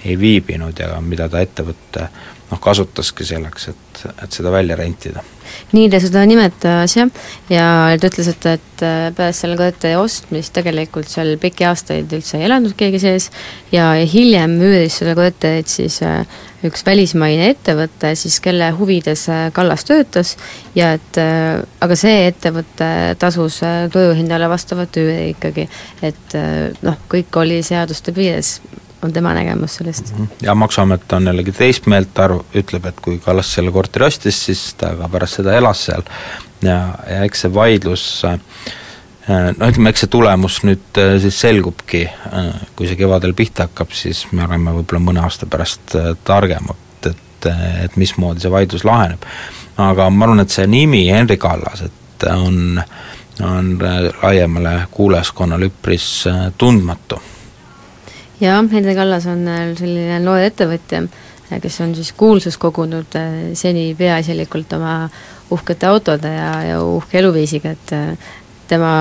ei 0.05 0.19
viibinud 0.19 0.79
ja 0.79 1.01
mida 1.01 1.29
ta 1.29 1.41
ettevõtte 1.41 2.09
noh, 2.51 2.59
kasutaski 2.61 3.25
selleks, 3.25 3.69
et, 3.71 4.03
et 4.23 4.35
seda 4.35 4.51
välja 4.53 4.77
rentida. 4.77 5.23
nii 5.71 5.89
ta 5.93 5.99
seda 6.01 6.23
nimetas 6.27 6.95
jah, 6.97 7.09
ja 7.49 7.65
ta 8.01 8.09
ütles, 8.09 8.27
et, 8.31 8.47
et 8.49 8.83
äh, 8.85 9.05
pärast 9.15 9.45
selle 9.45 9.57
korteri 9.59 9.95
ostmist 9.97 10.53
tegelikult 10.57 11.09
seal 11.09 11.35
pikki 11.41 11.67
aastaid 11.69 12.11
üldse 12.17 12.39
ei 12.39 12.47
elanud 12.49 12.75
keegi 12.77 12.99
sees. 13.01 13.29
Ja 13.73 13.93
hiljem 13.95 14.57
üüris 14.61 14.99
seda 15.01 15.15
korterit 15.17 15.71
siis 15.71 16.01
äh, 16.05 16.25
üks 16.65 16.85
välismaine 16.85 17.51
ettevõte 17.53 18.15
siis, 18.19 18.39
kelle 18.43 18.71
huvides 18.77 19.27
äh, 19.31 19.47
Kallas 19.55 19.85
töötas. 19.87 20.35
Ja 20.75 20.91
et 20.97 21.17
aga 21.17 21.95
see 21.97 22.25
ettevõte 22.27 22.89
tasus 23.21 23.61
turuhindale 23.93 24.49
vastavat 24.51 24.97
üüri 24.99 25.29
ikkagi, 25.31 25.69
et 26.03 26.35
noh, 26.83 26.97
kõik 27.09 27.37
oli 27.39 27.61
seaduste 27.63 28.11
piires 28.15 28.57
on 29.05 29.13
tema 29.13 29.33
nägemus 29.37 29.77
sellest. 29.79 30.13
Mhm. 30.13 30.41
ja 30.41 30.55
Maksuamet 30.55 31.13
on 31.13 31.29
jällegi 31.31 31.53
teist 31.55 31.85
meelt, 31.91 32.17
arv-, 32.19 32.43
ütleb, 32.57 32.89
et 32.89 32.99
kui 33.03 33.19
Kallas 33.23 33.53
selle 33.53 33.71
korteri 33.71 34.09
ostis, 34.09 34.41
siis 34.49 34.67
ta 34.79 34.95
ka 34.97 35.09
pärast 35.11 35.41
seda 35.41 35.55
elas 35.57 35.85
seal 35.87 36.05
ja, 36.65 36.79
ja 37.09 37.23
eks 37.25 37.45
see 37.45 37.53
vaidlus 37.53 38.05
äh, 38.27 38.39
noh, 39.27 39.67
ütleme, 39.69 39.91
eks 39.91 40.05
see 40.05 40.13
tulemus 40.13 40.61
nüüd 40.67 41.01
äh, 41.01 41.15
siis 41.23 41.39
selgubki, 41.43 42.05
äh, 42.07 42.49
kui 42.77 42.89
see 42.89 42.99
kevadel 42.99 43.35
pihta 43.37 43.69
hakkab, 43.69 43.93
siis 43.95 44.25
me 44.31 44.45
oleme 44.47 44.75
võib-olla 44.79 45.03
mõne 45.09 45.25
aasta 45.25 45.49
pärast 45.49 45.97
targemad, 46.27 47.09
et, 47.11 47.49
et 47.85 47.99
mismoodi 47.99 48.45
see 48.45 48.53
vaidlus 48.53 48.87
laheneb. 48.87 49.25
aga 49.77 50.09
ma 50.09 50.27
arvan, 50.27 50.45
et 50.45 50.53
see 50.53 50.67
nimi 50.71 51.05
Henri 51.11 51.37
Kallas, 51.37 51.85
et 51.85 52.27
on, 52.31 52.81
on 53.43 53.71
laiemale 54.23 54.75
kuulajaskonnale 54.91 55.71
üpris 55.71 56.09
tundmatu 56.57 57.19
jah, 58.39 58.63
Hendrik 58.71 58.97
Allas 58.97 59.25
on 59.31 59.47
äh, 59.47 59.65
selline 59.77 60.19
noor 60.23 60.43
ettevõtja, 60.45 61.03
äh, 61.49 61.59
kes 61.63 61.79
on 61.85 61.95
siis 61.97 62.11
kuulsust 62.17 62.59
kogunud 62.61 63.17
äh, 63.19 63.35
seni 63.57 63.91
peaasjalikult 63.97 64.73
oma 64.77 64.95
uhkete 65.53 65.87
autode 65.87 66.31
ja, 66.33 66.49
ja 66.71 66.79
uhke 66.83 67.19
eluviisiga, 67.21 67.75
et 67.75 67.93
tema 68.67 68.93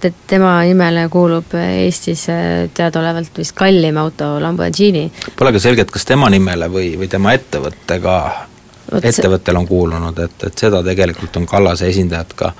te,, 0.00 0.12
tema 0.30 0.52
nimele 0.62 1.08
kuulub 1.10 1.56
Eestis 1.58 2.28
teadaolevalt 2.74 3.40
vist 3.40 3.56
kallim 3.58 3.98
auto 3.98 4.36
Lamborghini. 4.40 5.08
Pole 5.36 5.52
ka 5.56 5.62
selge, 5.62 5.82
et 5.82 5.90
kas 5.90 6.06
tema 6.06 6.30
nimele 6.30 6.70
või, 6.70 6.92
või 7.00 7.10
tema 7.10 7.34
ettevõttega, 7.34 8.14
ettevõttel 9.02 9.58
on 9.58 9.66
kuulunud, 9.66 10.22
et, 10.22 10.46
et 10.46 10.64
seda 10.64 10.84
tegelikult 10.86 11.40
on 11.42 11.50
Kallase 11.50 11.90
esindajad 11.90 12.38
ka 12.38 12.52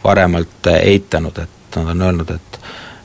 varemalt 0.00 0.72
eitanud, 0.72 1.44
et 1.44 1.76
nad 1.76 1.92
on 1.92 2.06
öelnud, 2.08 2.32
et 2.32 2.60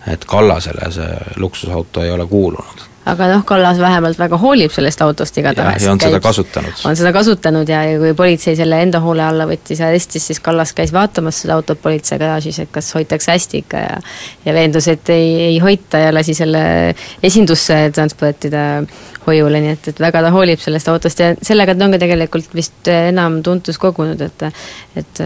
et 0.08 0.26
Kallasele 0.26 0.90
see 0.92 1.38
luksusauto 1.40 2.04
ei 2.04 2.12
ole 2.12 2.26
kuulunud. 2.28 2.90
aga 3.06 3.28
noh, 3.28 3.42
Kallas 3.46 3.80
vähemalt 3.80 4.20
väga 4.20 4.38
hoolib 4.40 4.72
sellest 4.72 5.02
autost 5.04 5.38
igatahes. 5.38 5.84
ja 5.84 5.92
on 5.92 5.98
käib, 5.98 6.12
seda 6.12 6.20
kasutanud. 6.24 6.84
on 6.86 6.96
seda 6.96 7.14
kasutanud 7.14 7.70
ja, 7.70 7.84
ja 7.88 8.00
kui 8.00 8.14
politsei 8.14 8.56
selle 8.56 8.82
enda 8.82 9.00
hoole 9.04 9.24
alla 9.24 9.48
võttis 9.50 9.80
ja 9.80 9.88
arestis, 9.92 10.28
siis 10.28 10.40
Kallas 10.44 10.74
käis 10.74 10.94
vaatamas 10.94 11.42
seda 11.44 11.58
autot 11.60 11.82
politsei 11.82 12.20
garaažis, 12.20 12.60
et 12.64 12.72
kas 12.72 12.94
hoitakse 12.96 13.32
hästi 13.32 13.64
ikka 13.64 13.86
ja 13.86 13.98
ja 14.46 14.54
veendus, 14.54 14.88
et 14.88 15.10
ei, 15.10 15.34
ei 15.50 15.60
hoita 15.64 16.04
ja 16.06 16.14
lasi 16.14 16.36
selle 16.38 16.64
esindusse 17.24 17.80
transportida 17.96 18.84
hoiule, 19.28 19.62
nii 19.64 19.74
et, 19.76 19.88
et 19.94 20.02
väga 20.04 20.22
ta 20.26 20.32
hoolib 20.34 20.62
sellest 20.62 20.90
autost 20.92 21.22
ja 21.24 21.32
sellega 21.42 21.76
ta 21.76 21.88
on 21.88 21.96
ka 21.96 22.02
tegelikult 22.02 22.56
vist 22.58 22.90
enam 22.92 23.42
tuntust 23.46 23.82
kogunud, 23.82 24.22
et 24.22 24.46
et 25.00 25.24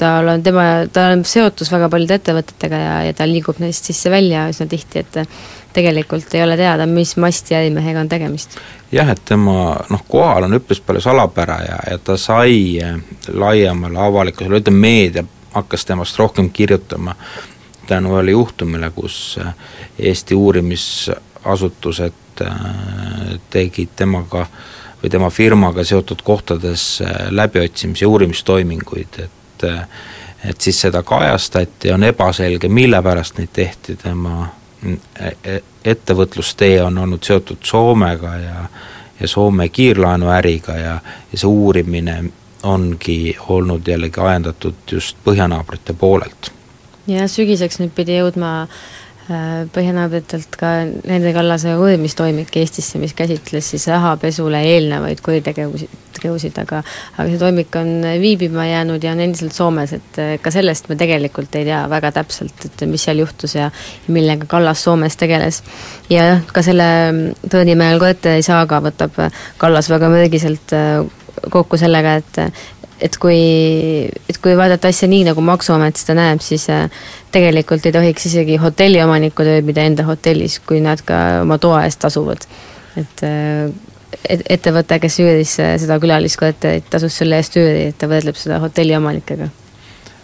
tal 0.00 0.28
on 0.32 0.42
tema, 0.42 0.66
tal 0.92 1.16
on 1.16 1.24
seotus 1.28 1.70
väga 1.72 1.88
paljude 1.92 2.18
ettevõtetega 2.20 2.82
ja, 2.82 2.94
ja 3.08 3.16
ta 3.16 3.28
liigub 3.28 3.60
neist 3.62 3.88
sisse-välja 3.88 4.48
üsna 4.52 4.68
tihti, 4.70 5.04
et 5.04 5.20
tegelikult 5.72 6.34
ei 6.34 6.42
ole 6.42 6.56
teada, 6.58 6.86
mis 6.86 7.14
masti 7.20 7.54
ärimehega 7.54 8.00
on 8.00 8.08
tegemist. 8.10 8.58
jah, 8.92 9.08
et 9.10 9.22
tema 9.24 9.76
noh, 9.90 10.04
kohal 10.08 10.48
on 10.48 10.58
üpris 10.58 10.82
palju 10.84 11.04
salapära 11.04 11.60
ja, 11.66 11.78
ja 11.92 11.98
ta 11.98 12.16
sai 12.20 12.80
laiemale 13.28 13.98
avalikkusele, 13.98 14.62
ütleme 14.62 14.86
meedia 14.86 15.24
hakkas 15.54 15.84
temast 15.86 16.18
rohkem 16.18 16.50
kirjutama 16.50 17.16
tänu 17.90 18.14
ühele 18.14 18.30
juhtumile, 18.36 18.90
kus 18.94 19.38
Eesti 19.98 20.34
uurimisasutused 20.34 21.29
Äh, 22.40 23.40
tegid 23.50 23.90
temaga 23.96 24.46
või 25.02 25.10
tema 25.12 25.28
firmaga 25.30 25.82
seotud 25.84 26.22
kohtades 26.24 27.00
äh, 27.04 27.26
läbiotsimisi 27.30 28.04
ja 28.04 28.08
uurimistoiminguid, 28.08 29.18
et 29.24 29.64
äh, 29.68 29.82
et 30.44 30.60
siis 30.60 30.78
seda 30.80 31.02
kajastati, 31.04 31.90
on 31.92 32.04
ebaselge, 32.08 32.68
mille 32.72 33.02
pärast 33.04 33.36
neid 33.36 33.50
tehti, 33.52 33.98
tema 34.00 34.46
e, 34.80 35.32
e, 35.44 35.58
ettevõtlustee 35.84 36.78
on 36.80 36.96
olnud 36.98 37.26
seotud 37.28 37.60
Soomega 37.62 38.36
ja 38.40 38.62
ja 39.20 39.28
Soome 39.28 39.68
kiirlaenuäriga 39.68 40.76
ja, 40.78 40.94
ja 41.32 41.40
see 41.42 41.48
uurimine 41.48 42.14
ongi 42.62 43.36
olnud 43.48 43.88
jällegi 43.88 44.20
ajendatud 44.20 44.80
just 44.92 45.20
põhjanaabrite 45.24 45.92
poolelt. 45.92 46.52
ja 47.06 47.28
sügiseks 47.28 47.82
nüüd 47.82 47.92
pidi 47.92 48.16
jõudma 48.16 48.54
Äh, 48.64 48.99
põhjanaabritelt 49.74 50.56
ka 50.58 50.70
Hendrik 51.06 51.36
Allase 51.38 51.76
uurimistoimik 51.78 52.56
Eestisse, 52.60 52.98
mis 52.98 53.14
käsitles 53.14 53.68
siis 53.72 53.86
rahapesule 53.90 54.62
eelnevaid 54.66 55.20
kuritegevusi, 55.24 55.86
tegevusid, 56.16 56.56
aga 56.62 56.80
aga 56.82 57.26
see 57.28 57.38
toimik 57.40 57.76
on 57.78 57.92
viibima 58.22 58.66
jäänud 58.66 59.04
ja 59.04 59.12
on 59.14 59.22
endiselt 59.26 59.54
Soomes, 59.54 59.94
et 59.96 60.18
äh, 60.22 60.32
ka 60.42 60.52
sellest 60.54 60.90
me 60.90 60.98
tegelikult 61.00 61.54
ei 61.60 61.68
tea 61.68 61.84
väga 61.90 62.12
täpselt, 62.18 62.66
et 62.66 62.84
mis 62.90 63.06
seal 63.06 63.22
juhtus 63.22 63.54
ja 63.58 63.70
millega 64.08 64.48
Kallas 64.50 64.82
Soomes 64.84 65.16
tegeles. 65.20 65.62
ja 66.10 66.26
jah, 66.32 66.42
ka 66.50 66.64
selle 66.66 66.90
Tõnimäel 67.50 68.02
Koeteri 68.02 68.42
saaga 68.46 68.82
võtab 68.84 69.16
Kallas 69.58 69.90
väga 69.92 70.10
mürgiselt 70.12 70.74
äh, 70.76 71.04
kokku 71.50 71.78
sellega, 71.80 72.18
et 72.20 72.42
et 73.00 73.16
kui, 73.20 73.40
et 74.28 74.38
kui 74.42 74.56
vaadata 74.56 74.90
asja 74.92 75.08
nii, 75.10 75.24
nagu 75.30 75.42
Maksuamet 75.44 76.00
seda 76.00 76.16
näeb, 76.18 76.42
siis 76.44 76.66
äh, 76.72 76.88
tegelikult 77.32 77.86
ei 77.88 77.94
tohiks 77.94 78.26
isegi 78.30 78.58
hotelliomanikud 78.60 79.48
ööbida 79.56 79.84
enda 79.88 80.06
hotellis, 80.08 80.58
kui 80.66 80.82
nad 80.84 81.02
ka 81.06 81.40
oma 81.44 81.58
toa 81.62 81.84
eest 81.88 82.02
tasuvad. 82.04 82.46
et 83.00 83.24
äh, 83.26 83.70
et 84.28 84.42
ettevõte, 84.50 84.98
kes 85.00 85.20
üüris 85.22 85.52
äh, 85.62 85.76
seda 85.78 86.00
külaliskorterit, 86.02 86.88
tasus 86.90 87.16
selle 87.20 87.38
eest 87.38 87.56
üüri, 87.56 87.90
et 87.90 87.98
ta 87.98 88.08
võrdleb 88.10 88.36
seda 88.36 88.58
hotelliomanikega. 88.62 89.48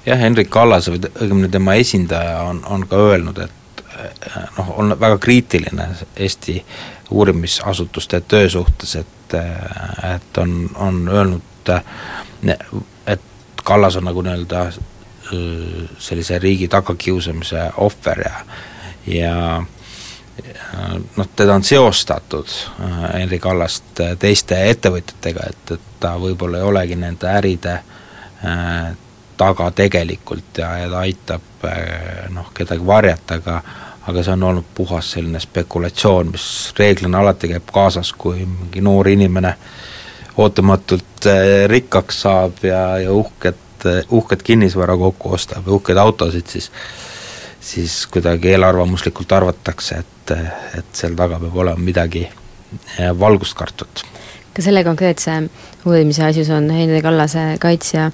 jah, 0.07 0.19
Hendrik 0.21 0.51
Kallas 0.51 0.91
või 0.91 1.01
õigemini 1.15 1.51
tema 1.51 1.79
esindaja 1.81 2.43
on, 2.51 2.65
on 2.67 2.87
ka 2.91 3.01
öelnud, 3.11 3.39
et 3.47 3.85
noh, 4.59 4.73
on 4.79 4.97
väga 5.01 5.19
kriitiline 5.19 5.89
Eesti 6.17 6.61
uurimisasutuste 7.11 8.21
töö 8.29 8.49
suhtes, 8.51 8.97
et, 8.97 9.37
et 10.15 10.39
on, 10.43 10.71
on 10.75 11.09
öelnud, 11.09 11.53
et 13.07 13.21
Kallas 13.65 13.97
on 13.97 14.05
nagu 14.07 14.23
nii-öelda 14.23 14.67
sellise 15.99 16.39
riigi 16.39 16.69
tagakiusamise 16.69 17.71
ohver 17.83 18.21
ja 18.21 18.35
ja 19.07 19.65
noh, 21.17 21.29
teda 21.37 21.55
on 21.55 21.65
seostatud, 21.65 22.47
Henri 23.15 23.39
Kallast, 23.39 24.03
teiste 24.19 24.59
ettevõtjatega, 24.71 25.49
et, 25.51 25.73
et 25.73 25.89
ta 26.01 26.17
võib-olla 26.21 26.61
ei 26.61 26.69
olegi 26.69 26.99
nende 27.01 27.31
äride 27.31 27.79
taga 29.37 29.71
tegelikult 29.71 30.61
ja, 30.61 30.71
ja 30.83 30.91
ta 30.93 31.03
aitab 31.03 31.67
noh, 32.35 32.53
kedagi 32.55 32.87
varjata, 32.87 33.41
aga 33.41 33.61
aga 34.07 34.23
see 34.23 34.37
on 34.37 34.45
olnud 34.47 34.67
puhas 34.75 35.09
selline 35.17 35.41
spekulatsioon, 35.43 36.29
mis 36.31 36.47
reeglina 36.79 37.19
alati 37.25 37.49
käib 37.51 37.73
kaasas, 37.75 38.13
kui 38.15 38.45
mingi 38.47 38.81
noor 38.85 39.09
inimene 39.11 39.57
ootamatult 40.37 41.27
eh, 41.31 41.67
rikkaks 41.71 42.23
saab 42.27 42.65
ja, 42.65 42.99
ja 43.03 43.13
uhket, 43.13 43.87
uhket 44.11 44.43
kinnisvara 44.43 44.97
kokku 44.97 45.35
ostab 45.37 45.67
ja 45.67 45.77
uhkeid 45.79 46.01
autosid, 46.01 46.47
siis 46.47 46.71
siis 47.67 48.07
kuidagi 48.07 48.53
eelarvamuslikult 48.55 49.33
arvatakse, 49.33 49.97
et, 49.99 50.35
et 50.79 50.93
seal 50.95 51.17
taga 51.19 51.41
peab 51.43 51.57
olema 51.65 51.83
midagi 51.83 52.23
eh, 52.27 53.11
valgust 53.19 53.57
kartvat. 53.59 54.05
Ka 54.57 54.65
selle 54.65 54.83
konkreetse 54.87 55.37
uurimise 55.85 56.25
asjus 56.25 56.51
on 56.55 56.71
Heinri 56.73 57.03
Kallase 57.05 57.55
kaitsja 57.61 58.11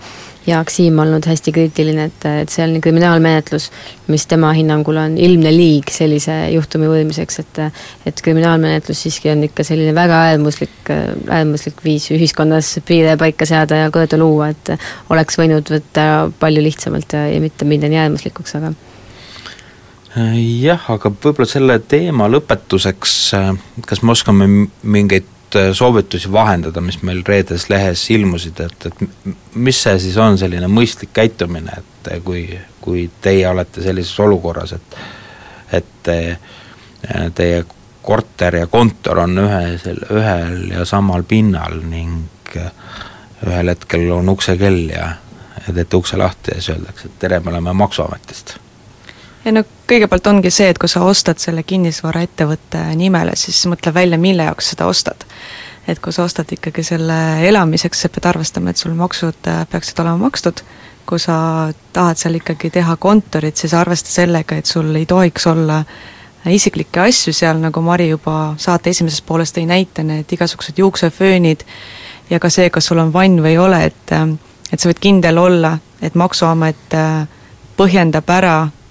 Jaak 0.46 0.72
Siim 0.74 0.98
olnud 0.98 1.22
hästi 1.26 1.52
kriitiline, 1.54 2.08
et, 2.10 2.24
et 2.42 2.50
see 2.50 2.64
on 2.66 2.80
kriminaalmenetlus, 2.82 3.68
mis 4.10 4.24
tema 4.26 4.50
hinnangul 4.56 4.98
on 4.98 5.14
ilmne 5.14 5.52
liig 5.54 5.92
sellise 5.94 6.34
juhtumi 6.50 6.88
uurimiseks, 6.90 7.38
et 7.44 7.60
et 8.10 8.22
kriminaalmenetlus 8.26 9.04
siiski 9.06 9.30
on 9.30 9.44
ikka 9.46 9.62
selline 9.66 9.94
väga 9.94 10.18
äärmuslik, 10.32 10.90
äärmuslik 11.30 11.84
viis 11.84 12.08
ühiskonnas 12.10 12.74
piire 12.88 13.14
paika 13.20 13.46
seada 13.46 13.84
ja 13.84 13.90
korda 13.94 14.18
luua, 14.18 14.50
et 14.50 14.74
oleks 15.14 15.38
võinud 15.38 15.70
võtta 15.76 16.08
palju 16.42 16.64
lihtsamalt 16.66 17.14
ja, 17.14 17.28
ja 17.30 17.42
mitte 17.44 17.68
minna 17.68 17.92
nii 17.92 18.02
äärmuslikuks, 18.08 18.58
aga 18.58 18.74
jah, 20.62 20.90
aga 20.92 21.12
võib-olla 21.12 21.48
selle 21.48 21.78
teema 21.88 22.26
lõpetuseks, 22.28 23.14
kas 23.86 24.02
me 24.02 24.12
oskame 24.12 24.48
mingeid 24.82 25.30
Äh, 25.56 25.72
soovitusi 25.72 26.32
vahendada, 26.32 26.80
mis 26.80 27.02
meil 27.04 27.20
reedes 27.28 27.66
lehes 27.68 28.06
ilmusid, 28.10 28.60
et, 28.64 28.86
et 28.86 29.34
mis 29.54 29.80
see 29.84 29.98
siis 30.00 30.16
on 30.16 30.38
selline 30.40 30.68
mõistlik 30.72 31.12
käitumine, 31.12 31.74
et 31.82 32.08
äh, 32.14 32.22
kui, 32.24 32.46
kui 32.80 33.02
teie 33.20 33.44
olete 33.50 33.84
sellises 33.84 34.16
olukorras, 34.24 34.72
et 34.78 34.96
et 35.76 36.08
äh, 36.08 36.38
teie 37.36 37.64
korter 38.02 38.62
ja 38.62 38.66
kontor 38.66 39.24
on 39.26 39.44
ühe, 39.44 39.60
ühel 40.08 40.56
ja 40.72 40.88
samal 40.88 41.26
pinnal 41.28 41.82
ning 41.84 42.56
ühel 42.56 43.74
hetkel 43.74 44.08
on 44.12 44.32
uksekell 44.32 44.86
ja 44.88 45.14
ja 45.62 45.76
teete 45.76 46.00
ukse 46.00 46.16
lahti 46.16 46.56
ja 46.56 46.60
siis 46.62 46.78
öeldakse, 46.78 47.12
et 47.12 47.18
tere, 47.26 47.40
me 47.40 47.52
oleme 47.52 47.76
Maksuametist 47.76 48.56
ei 49.44 49.52
no 49.54 49.64
kõigepealt 49.90 50.28
ongi 50.30 50.52
see, 50.54 50.70
et 50.70 50.78
kui 50.78 50.90
sa 50.90 51.02
ostad 51.06 51.40
selle 51.42 51.64
kinnisvaraettevõtte 51.66 52.84
nimele, 52.98 53.34
siis 53.38 53.64
mõtle 53.70 53.94
välja, 53.94 54.18
mille 54.18 54.46
jaoks 54.48 54.72
seda 54.72 54.86
ostad. 54.90 55.26
et 55.88 55.98
kui 55.98 56.12
sa 56.14 56.22
ostad 56.22 56.46
ikkagi 56.52 56.84
selle 56.86 57.14
elamiseks, 57.42 58.04
sa 58.04 58.08
pead 58.08 58.26
arvestama, 58.30 58.70
et 58.70 58.78
sul 58.78 58.92
maksud 58.94 59.48
äh, 59.50 59.64
peaksid 59.70 59.98
olema 59.98 60.28
makstud, 60.28 60.60
kui 61.06 61.18
sa 61.18 61.72
tahad 61.92 62.20
seal 62.20 62.38
ikkagi 62.38 62.70
teha 62.70 62.94
kontorit, 62.96 63.56
siis 63.56 63.74
arvesta 63.74 64.10
sellega, 64.10 64.56
et 64.56 64.66
sul 64.66 64.94
ei 64.94 65.06
tohiks 65.06 65.46
olla 65.50 65.82
isiklikke 66.46 67.00
asju 67.02 67.34
seal, 67.34 67.58
nagu 67.58 67.82
Mari 67.82 68.08
juba 68.08 68.54
saate 68.62 68.90
esimeses 68.90 69.22
pooles 69.26 69.50
tõi 69.50 69.66
näite, 69.66 70.04
need 70.06 70.30
igasugused 70.30 70.78
juukseföönid 70.78 71.66
ja 72.30 72.38
ka 72.38 72.50
see, 72.50 72.70
kas 72.70 72.86
sul 72.86 73.02
on 73.02 73.10
vann 73.12 73.42
või 73.42 73.56
ei 73.56 73.58
ole, 73.58 73.84
et 73.90 74.14
et 74.72 74.80
sa 74.80 74.88
võid 74.88 75.02
kindel 75.02 75.38
olla, 75.38 75.74
et 76.00 76.14
Maksuamet 76.14 76.94
äh, 76.94 77.26
põhjendab 77.76 78.30
ära 78.30 78.54
Äh, 78.64 78.81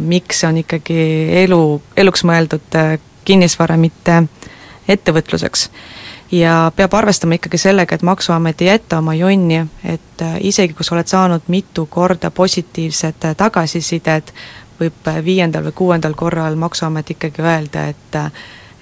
miks 0.00 0.40
see 0.40 0.48
on 0.48 0.60
ikkagi 0.62 1.00
elu, 1.44 1.62
eluks 1.96 2.24
mõeldud 2.24 2.76
äh, 2.78 2.98
kinnisvara, 3.24 3.76
mitte 3.76 4.22
ettevõtluseks. 4.88 5.70
ja 6.32 6.72
peab 6.76 6.94
arvestama 6.94 7.36
ikkagi 7.36 7.58
sellega, 7.58 7.94
et 7.94 8.02
Maksuamet 8.02 8.62
ei 8.62 8.68
jäta 8.68 8.98
oma 8.98 9.14
jonni, 9.14 9.66
et 9.84 10.22
äh, 10.22 10.38
isegi 10.40 10.74
kui 10.74 10.84
sa 10.84 10.94
oled 10.96 11.08
saanud 11.08 11.48
mitu 11.48 11.86
korda 11.86 12.30
positiivset 12.30 13.28
tagasisidet, 13.36 14.32
võib 14.80 15.10
viiendal 15.24 15.64
või 15.68 15.74
kuuendal 15.74 16.14
korral 16.14 16.56
Maksuamet 16.56 17.10
ikkagi 17.10 17.42
öelda, 17.42 17.88
et 17.88 18.20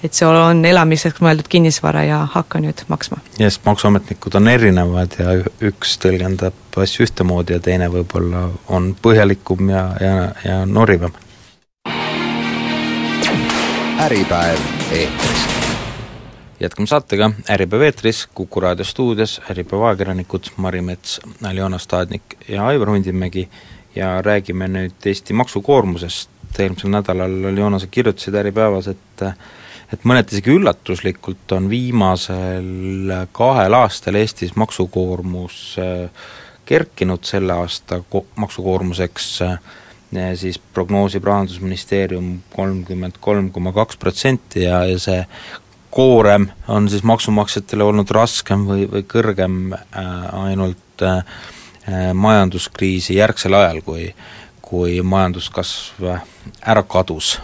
et 0.04 0.14
see 0.14 0.28
on 0.28 0.64
elamiseks 0.64 1.22
mõeldud 1.24 1.48
kinnisvara 1.50 2.04
ja 2.06 2.18
hakka 2.32 2.61
nüüd 2.62 2.82
maksma. 2.92 3.18
jah, 3.38 3.50
sest 3.50 3.64
maksuametnikud 3.66 4.37
on 4.38 4.48
erinevad 4.52 5.16
ja 5.20 5.37
üks 5.64 5.96
tõlgendab 6.02 6.80
asju 6.82 7.06
ühtemoodi 7.06 7.56
ja 7.56 7.61
teine 7.64 7.88
võib-olla 7.92 8.48
on 8.68 8.90
põhjalikum 9.02 9.70
ja, 9.72 9.87
ja, 10.00 10.16
ja 10.44 10.59
norivam. 10.66 11.14
äripäev 14.06 14.61
eetris. 14.92 15.46
jätkame 16.61 16.87
saatega 16.87 17.30
Äripäev 17.50 17.82
eetris, 17.88 18.26
Kuku 18.35 18.61
raadio 18.61 18.85
stuudios 18.85 19.40
Äripäeva 19.50 19.88
ajakirjanikud 19.88 20.52
Mari 20.56 20.82
Mets, 20.82 21.20
Aljona 21.44 21.78
Staadnik 21.78 22.37
ja 22.48 22.66
Aivar 22.66 22.90
Hundimägi 22.90 23.48
ja 23.96 24.22
räägime 24.22 24.68
nüüd 24.68 25.06
Eesti 25.06 25.32
maksukoormusest, 25.32 26.30
eelmisel 26.59 26.92
nädalal 26.92 27.44
Aljona, 27.48 27.78
sa 27.78 27.87
kirjutasid 27.87 28.35
Äripäevas, 28.35 28.88
et 28.92 29.24
et 29.92 30.05
mõneti 30.07 30.37
isegi 30.37 30.55
üllatuslikult 30.57 31.53
on 31.57 31.68
viimasel 31.70 33.12
kahel 33.37 33.77
aastal 33.79 34.18
Eestis 34.18 34.57
maksukoormus 34.59 35.59
äh, 35.83 36.31
kerkinud 36.66 37.27
selle 37.27 37.55
aasta 37.55 38.01
ko-, 38.11 38.27
maksukoormuseks 38.40 39.29
äh, 39.46 39.59
siis 40.38 40.59
prognoosib 40.59 41.27
Rahandusministeerium 41.27 42.40
kolmkümmend 42.55 43.20
kolm 43.20 43.51
koma 43.55 43.75
kaks 43.77 43.99
protsenti 44.01 44.64
ja, 44.64 44.85
ja 44.88 44.99
see 45.03 45.20
koorem 45.90 46.49
on 46.68 46.88
siis 46.92 47.05
maksumaksjatele 47.07 47.85
olnud 47.85 48.11
raskem 48.14 48.66
või, 48.68 48.88
või 48.90 49.07
kõrgem 49.09 49.61
äh, 49.77 50.11
ainult 50.46 50.83
majanduskriisi 52.16 53.14
järgsel 53.14 53.55
ajal, 53.55 53.77
kui 53.87 54.09
kui 54.66 54.96
majanduskasv 55.07 56.07
ära 56.66 56.83
kadus 56.90 57.37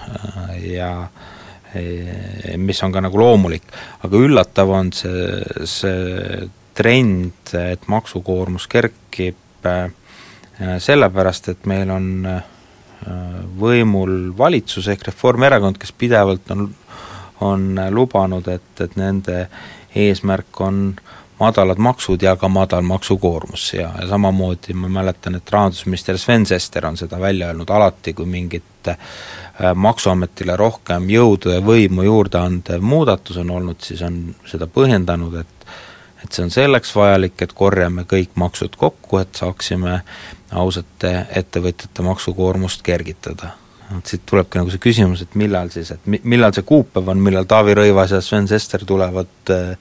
ja 0.67 0.89
äh, 1.05 1.29
mis 2.61 2.83
on 2.85 2.93
ka 2.93 3.01
nagu 3.01 3.19
loomulik, 3.19 3.65
aga 4.05 4.19
üllatav 4.21 4.73
on 4.77 4.91
see, 4.93 5.43
see 5.69 6.49
trend, 6.77 7.53
et 7.57 7.87
maksukoormus 7.89 8.67
kerkib 8.71 9.69
eh, 9.69 9.87
sellepärast, 10.79 11.53
et 11.53 11.69
meil 11.71 11.93
on 11.93 12.09
eh, 12.29 12.43
võimul 13.59 14.33
valitsus 14.39 14.89
ehk 14.93 15.09
Reformierakond, 15.11 15.81
kes 15.81 15.93
pidevalt 15.99 16.53
on, 16.55 16.69
on 17.43 17.69
lubanud, 17.91 18.49
et, 18.53 18.73
et 18.85 18.97
nende 19.01 19.47
eesmärk 19.99 20.61
on 20.65 20.85
madalad 21.43 21.81
maksud 21.83 22.23
ja 22.23 22.37
ka 22.39 22.49
madal 22.49 22.87
maksukoormus 22.87 23.73
ja, 23.75 23.91
ja 24.01 24.09
samamoodi 24.09 24.75
ma 24.79 24.89
mäletan, 25.01 25.37
et 25.39 25.51
rahandusminister 25.51 26.19
Sven 26.19 26.47
Sester 26.47 26.87
on 26.87 26.97
seda 26.97 27.21
välja 27.21 27.51
öelnud 27.51 27.71
alati, 27.71 28.15
kui 28.15 28.27
mingit 28.27 28.71
Äh, 29.61 29.75
Maksuametile 29.75 30.57
rohkem 30.57 31.11
jõudu 31.13 31.53
ja 31.53 31.61
võimu 31.61 32.07
juurde 32.07 32.39
andev 32.41 32.81
muudatus 32.83 33.37
on 33.43 33.51
olnud, 33.53 33.83
siis 33.85 34.01
on 34.07 34.23
seda 34.49 34.67
põhjendanud, 34.67 35.43
et 35.43 35.67
et 36.23 36.31
see 36.31 36.45
on 36.47 36.53
selleks 36.55 36.93
vajalik, 36.95 37.35
et 37.43 37.53
korjame 37.59 38.05
kõik 38.07 38.37
maksud 38.39 38.77
kokku, 38.79 39.19
et 39.19 39.35
saaksime 39.35 39.97
ausate 40.55 41.11
ettevõtjate 41.35 42.05
maksukoormust 42.07 42.83
kergitada. 42.87 43.57
vot 43.93 44.07
siit 44.07 44.23
tulebki 44.27 44.59
nagu 44.59 44.71
see 44.71 44.81
küsimus, 44.81 45.23
et 45.23 45.35
millal 45.35 45.69
siis, 45.75 45.91
et 45.91 46.07
mi-, 46.07 46.23
millal 46.25 46.55
see 46.55 46.63
kuupäev 46.63 47.11
on, 47.13 47.21
millal 47.21 47.45
Taavi 47.45 47.75
Rõivas 47.75 48.15
ja 48.15 48.21
Sven 48.23 48.49
Sester 48.49 48.87
tulevad 48.89 49.51
äh, 49.51 49.77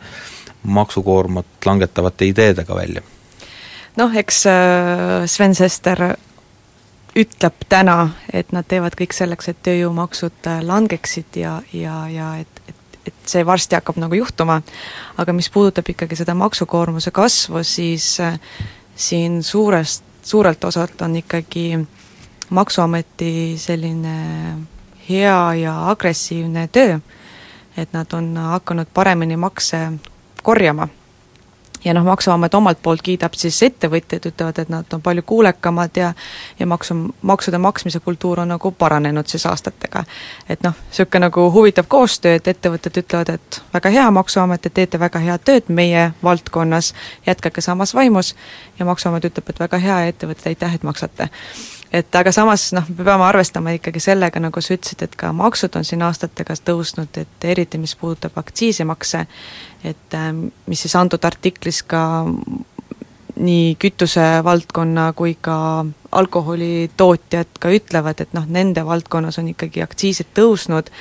maksukoormat 0.64 1.66
langetavate 1.66 2.26
ideedega 2.26 2.76
välja? 2.76 3.02
noh, 3.98 4.16
eks 4.16 4.46
äh, 4.48 5.26
Sven 5.28 5.56
Sester 5.56 6.14
ütleb 7.18 7.66
täna, 7.70 8.12
et 8.34 8.54
nad 8.56 8.68
teevad 8.68 8.96
kõik 9.00 9.16
selleks, 9.16 9.52
et 9.52 9.64
tööjõumaksud 9.68 10.48
äh, 10.48 10.62
langeksid 10.64 11.42
ja, 11.42 11.58
ja, 11.76 11.96
ja 12.12 12.30
et, 12.40 12.62
et, 12.72 13.00
et 13.12 13.34
see 13.34 13.44
varsti 13.46 13.76
hakkab 13.76 14.00
nagu 14.00 14.16
juhtuma, 14.16 14.62
aga 15.20 15.36
mis 15.36 15.52
puudutab 15.52 15.92
ikkagi 15.92 16.20
seda 16.20 16.36
maksukoormuse 16.40 17.12
kasvu, 17.16 17.64
siis 17.68 18.14
äh, 18.24 18.40
siin 18.96 19.42
suurest, 19.44 20.06
suurelt 20.24 20.64
osalt 20.64 21.02
on 21.02 21.20
ikkagi 21.24 21.80
Maksuameti 22.52 23.56
selline 23.56 24.16
hea 25.08 25.54
ja 25.56 25.76
agressiivne 25.88 26.66
töö, 26.68 26.98
et 27.80 27.94
nad 27.96 28.12
on 28.14 28.34
hakanud 28.36 28.90
paremini 28.94 29.38
makse 29.40 29.80
korjama. 30.42 30.88
Ja 31.86 31.94
noh, 31.94 32.04
Maksuamet 32.06 32.54
omalt 32.54 32.78
poolt 32.84 33.02
kiidab 33.02 33.34
siis 33.34 33.58
ettevõtjaid, 33.66 34.28
ütlevad, 34.30 34.60
et 34.62 34.70
nad 34.70 34.94
on 34.94 35.02
palju 35.02 35.24
kuulekamad 35.26 35.98
ja 35.98 36.12
ja 36.60 36.68
maksu, 36.70 36.94
maksude 37.22 37.58
maksmise 37.58 38.00
kultuur 38.00 38.40
on 38.40 38.54
nagu 38.54 38.72
paranenud 38.72 39.28
siis 39.28 39.46
aastatega. 39.46 40.04
et 40.50 40.64
noh, 40.64 40.78
niisugune 40.90 41.26
nagu 41.26 41.48
huvitav 41.52 41.86
koostöö, 41.88 42.36
et 42.36 42.48
ettevõtted 42.48 43.02
ütlevad, 43.02 43.34
et 43.34 43.62
väga 43.74 43.90
hea, 43.90 44.12
Maksuamet, 44.12 44.62
te 44.62 44.70
teete 44.70 45.00
väga 45.00 45.20
head 45.20 45.42
tööd 45.46 45.74
meie 45.74 46.12
valdkonnas, 46.24 46.94
jätkake 47.26 47.62
samas 47.62 47.96
vaimus, 47.96 48.36
ja 48.80 48.86
Maksuamet 48.86 49.26
ütleb, 49.26 49.50
et 49.50 49.60
väga 49.60 49.78
hea 49.78 50.00
ja 50.00 50.14
ettevõtted, 50.14 50.54
aitäh, 50.54 50.76
et 50.76 50.84
maksate 50.84 51.30
et 51.94 52.16
aga 52.16 52.32
samas 52.32 52.70
noh, 52.76 52.88
me 52.90 53.04
peame 53.04 53.26
arvestama 53.28 53.76
ikkagi 53.76 54.00
sellega, 54.04 54.40
nagu 54.44 54.64
sa 54.64 54.76
ütlesid, 54.76 55.04
et 55.06 55.16
ka 55.20 55.32
maksud 55.36 55.76
on 55.76 55.88
siin 55.88 56.04
aastatega 56.08 56.56
tõusnud, 56.66 57.18
et 57.20 57.48
eriti 57.52 57.80
mis 57.82 57.96
puudutab 58.00 58.38
aktsiisimakse, 58.40 59.26
et 59.84 60.18
ähm, 60.18 60.48
mis 60.72 60.86
siis 60.86 60.96
antud 60.96 61.24
artiklis 61.28 61.84
ka 61.84 62.04
nii 63.42 63.76
kütusevaldkonna 63.80 65.12
kui 65.18 65.36
ka 65.42 65.86
alkoholitootjad 66.12 67.60
ka 67.60 67.72
ütlevad, 67.74 68.22
et 68.22 68.34
noh, 68.38 68.48
nende 68.48 68.84
valdkonnas 68.86 69.40
on 69.42 69.52
ikkagi 69.54 69.84
aktsiisid 69.84 70.34
tõusnud 70.38 70.92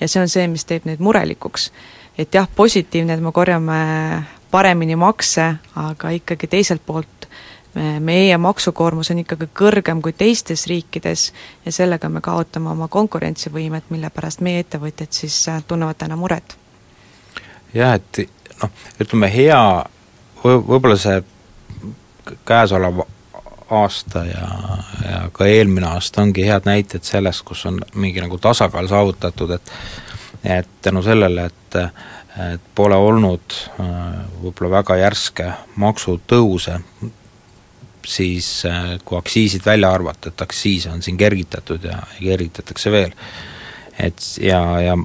ja 0.00 0.08
see 0.08 0.22
on 0.22 0.30
see, 0.30 0.46
mis 0.48 0.64
teeb 0.64 0.86
neid 0.88 1.02
murelikuks. 1.02 1.70
et 2.18 2.34
jah, 2.34 2.48
positiivne, 2.56 3.14
et 3.14 3.22
me 3.22 3.32
korjame 3.32 3.80
paremini 4.50 4.96
makse, 4.96 5.54
aga 5.76 6.10
ikkagi 6.10 6.46
teiselt 6.46 6.82
poolt 6.86 7.19
meie 8.00 8.38
maksukoormus 8.38 9.10
on 9.10 9.22
ikkagi 9.22 9.46
kõrgem 9.54 10.00
kui 10.02 10.12
teistes 10.12 10.66
riikides 10.66 11.30
ja 11.64 11.72
sellega 11.72 12.08
me 12.08 12.20
kaotame 12.20 12.70
oma 12.70 12.88
konkurentsivõimet, 12.88 13.90
mille 13.90 14.10
pärast 14.10 14.40
meie 14.40 14.64
ettevõtjad 14.64 15.12
siis 15.14 15.36
äh, 15.48 15.62
tunnevad 15.66 16.00
täna 16.00 16.16
muret. 16.16 16.56
jah, 17.74 17.94
et 17.94 18.26
noh, 18.62 18.70
ütleme 19.00 19.30
hea, 19.30 19.62
võib-olla 20.42 20.96
see 20.98 21.22
käesolev 22.46 23.04
aasta 23.70 24.24
ja, 24.26 24.48
ja 25.06 25.20
ka 25.32 25.46
eelmine 25.46 25.86
aasta 25.86 26.22
ongi 26.22 26.46
head 26.46 26.66
näited 26.66 27.06
sellest, 27.06 27.44
kus 27.46 27.64
on 27.70 27.78
mingi 27.94 28.20
nagu 28.20 28.38
tasakaal 28.38 28.90
saavutatud, 28.90 29.50
et 29.50 29.74
et 30.44 30.68
tänu 30.82 31.02
sellele, 31.02 31.44
et 31.46 31.78
et 32.40 32.60
pole 32.74 32.96
olnud 32.96 33.54
äh, 33.80 33.86
võib-olla 34.42 34.70
väga 34.80 34.96
järske 34.96 35.48
maksutõuse, 35.76 36.78
siis 38.06 38.64
äh, 38.68 38.96
kui 39.04 39.18
aktsiisid 39.18 39.66
välja 39.66 39.92
arvata, 39.92 40.30
et 40.30 40.42
aktsiise 40.42 40.90
on 40.90 41.02
siin 41.02 41.18
kergitatud 41.20 41.84
ja 41.84 41.98
kergitatakse 42.18 42.92
veel, 42.92 43.12
et 43.98 44.22
ja, 44.42 44.62
ja 44.80 44.96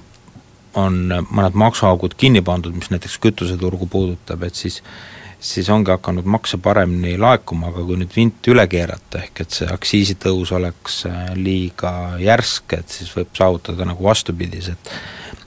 on 0.76 1.02
mõned 1.08 1.56
maksuaugud 1.56 2.18
kinni 2.20 2.42
pandud, 2.46 2.76
mis 2.76 2.92
näiteks 2.92 3.20
kütuseturgu 3.24 3.88
puudutab, 3.92 4.44
et 4.44 4.56
siis 4.56 4.82
siis 5.46 5.68
ongi 5.70 5.92
hakanud 5.92 6.26
makse 6.26 6.58
paremini 6.58 7.18
laekuma, 7.22 7.70
aga 7.70 7.84
kui 7.86 8.00
nüüd 8.02 8.14
vint 8.16 8.48
üle 8.50 8.64
keerata, 8.72 9.20
ehk 9.22 9.44
et 9.44 9.58
see 9.58 9.68
aktsiisitõus 9.70 10.54
oleks 10.56 11.04
äh, 11.10 11.28
liiga 11.38 11.92
järsk, 12.22 12.80
et 12.80 12.98
siis 13.00 13.12
võib 13.14 13.36
saavutada 13.38 13.86
nagu 13.86 14.04
vastupidised, 14.04 14.90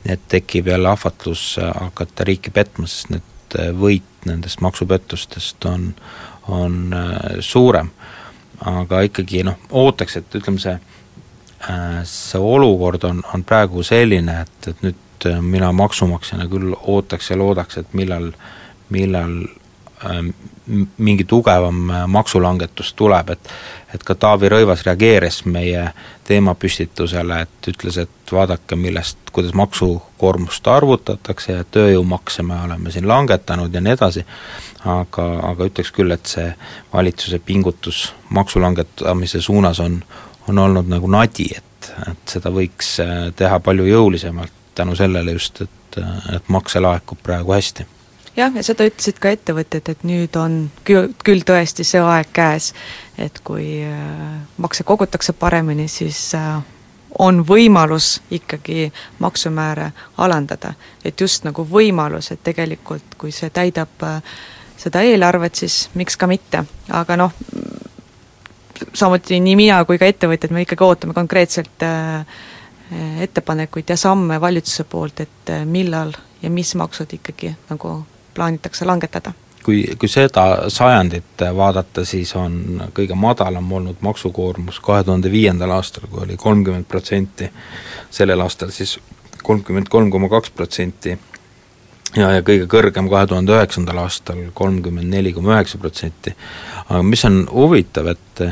et 0.07 0.29
tekib 0.31 0.71
jälle 0.71 0.93
ahvatlus 0.93 1.57
äh, 1.63 1.73
hakata 1.89 2.29
riiki 2.29 2.55
petma, 2.55 2.87
sest 2.87 3.11
need 3.15 3.35
võit 3.81 4.29
nendest 4.29 4.61
maksupettustest 4.61 5.65
on, 5.71 5.93
on 6.49 6.93
äh, 6.93 7.41
suurem. 7.41 7.91
aga 8.59 9.05
ikkagi 9.07 9.45
noh, 9.47 9.55
ootaks, 9.71 10.17
et 10.19 10.35
ütleme, 10.35 10.59
see 10.59 10.73
äh, 10.75 12.01
see 12.03 12.41
olukord 12.43 13.05
on, 13.07 13.21
on 13.35 13.45
praegu 13.47 13.85
selline, 13.87 14.41
et, 14.43 14.69
et 14.73 14.83
nüüd 14.83 15.27
äh, 15.31 15.39
mina 15.43 15.71
maksumaksjana 15.73 16.49
küll 16.51 16.75
ootaks 16.75 17.31
ja 17.31 17.39
loodaks, 17.39 17.79
et 17.79 17.95
millal, 17.95 18.33
millal 18.91 19.45
mingi 20.99 21.25
tugevam 21.25 21.91
maksulangetus 22.13 22.93
tuleb, 22.99 23.31
et 23.31 23.53
et 23.95 24.03
ka 24.05 24.15
Taavi 24.15 24.51
Rõivas 24.53 24.83
reageeris 24.85 25.43
meie 25.49 25.87
teemapüstitusele, 26.29 27.41
et 27.45 27.69
ütles, 27.71 27.97
et 28.03 28.33
vaadake, 28.33 28.77
millest, 28.77 29.31
kuidas 29.33 29.55
maksukoormust 29.57 30.69
arvutatakse 30.69 31.53
ja 31.53 31.65
tööjõumakse 31.65 32.45
me 32.45 32.59
oleme 32.67 32.93
siin 32.93 33.09
langetanud 33.09 33.75
ja 33.75 33.81
nii 33.85 33.97
edasi, 33.97 34.25
aga, 34.85 35.27
aga 35.53 35.71
ütleks 35.71 35.93
küll, 35.97 36.13
et 36.13 36.29
see 36.29 36.51
valitsuse 36.93 37.41
pingutus 37.45 38.05
maksu 38.35 38.61
langetamise 38.61 39.41
suunas 39.41 39.81
on, 39.81 40.03
on 40.49 40.65
olnud 40.67 40.91
nagu 40.93 41.09
nadi, 41.11 41.49
et, 41.57 41.93
et 42.11 42.37
seda 42.37 42.53
võiks 42.53 42.99
äh, 43.05 43.29
teha 43.37 43.61
palju 43.65 43.89
jõulisemalt 43.89 44.53
tänu 44.79 44.97
sellele 44.97 45.33
just, 45.39 45.65
et, 45.65 46.03
et 46.35 46.53
makse 46.53 46.81
laekub 46.81 47.25
praegu 47.25 47.57
hästi 47.57 47.89
jah, 48.39 48.55
ja 48.55 48.65
seda 48.65 48.87
ütlesid 48.89 49.19
ka 49.23 49.33
ettevõtjad, 49.35 49.91
et 49.93 50.05
nüüd 50.07 50.37
on 50.39 50.59
küll, 50.87 51.13
küll 51.25 51.45
tõesti 51.47 51.87
see 51.87 52.03
aeg 52.03 52.31
käes, 52.35 52.73
et 53.19 53.41
kui 53.47 53.81
äh, 53.85 54.35
makse 54.63 54.87
kogutakse 54.87 55.35
paremini, 55.39 55.89
siis 55.91 56.21
äh, 56.39 56.59
on 57.19 57.43
võimalus 57.47 58.19
ikkagi 58.35 58.91
maksumääre 59.25 59.91
alandada. 60.19 60.75
et 61.05 61.21
just 61.21 61.45
nagu 61.45 61.67
võimalus, 61.67 62.33
et 62.33 62.43
tegelikult 62.45 63.19
kui 63.19 63.33
see 63.33 63.51
täidab 63.51 64.03
äh, 64.07 64.21
seda 64.77 65.03
eelarvet, 65.03 65.55
siis 65.55 65.89
miks 65.95 66.17
ka 66.17 66.27
mitte, 66.31 66.63
aga 66.95 67.17
noh, 67.17 67.33
samuti 68.95 69.41
nii 69.41 69.57
mina 69.57 69.83
kui 69.85 69.99
ka 69.99 70.07
ettevõtjad, 70.07 70.55
me 70.55 70.63
ikkagi 70.63 70.85
ootame 70.85 71.15
konkreetselt 71.15 71.83
ettepanekuid 73.21 73.91
ja 73.91 73.97
samme 74.01 74.39
valitsuse 74.41 74.87
poolt, 74.89 75.21
et 75.21 75.51
millal 75.67 76.15
ja 76.43 76.51
mis 76.51 76.71
maksud 76.79 77.11
ikkagi 77.19 77.51
nagu 77.69 77.97
plaanitakse 78.39 78.87
langetada? 78.89 79.35
kui, 79.69 79.83
kui 80.01 80.09
seda 80.09 80.71
sajandit 80.73 81.43
vaadata, 81.57 82.05
siis 82.09 82.31
on 82.41 82.81
kõige 82.97 83.17
madalam 83.19 83.73
olnud 83.73 83.99
maksukoormus 84.01 84.79
kahe 84.81 85.05
tuhande 85.05 85.29
viiendal 85.33 85.75
aastal, 85.77 86.07
kui 86.09 86.23
oli 86.25 86.39
kolmkümmend 86.41 86.89
protsenti, 86.89 87.51
sellel 88.11 88.41
aastal 88.41 88.73
siis 88.73 88.97
kolmkümmend 89.43 89.91
kolm 89.93 90.09
koma 90.15 90.31
kaks 90.33 90.55
protsenti 90.57 91.13
ja, 92.17 92.31
ja 92.39 92.41
kõige 92.47 92.69
kõrgem 92.71 93.11
kahe 93.13 93.29
tuhande 93.29 93.55
üheksandal 93.59 94.03
aastal 94.07 94.41
kolmkümmend 94.57 95.13
neli 95.13 95.35
koma 95.37 95.57
üheksa 95.57 95.81
protsenti. 95.83 96.35
aga 96.89 97.03
mis 97.05 97.25
on 97.29 97.43
huvitav, 97.53 98.15
et 98.15 98.45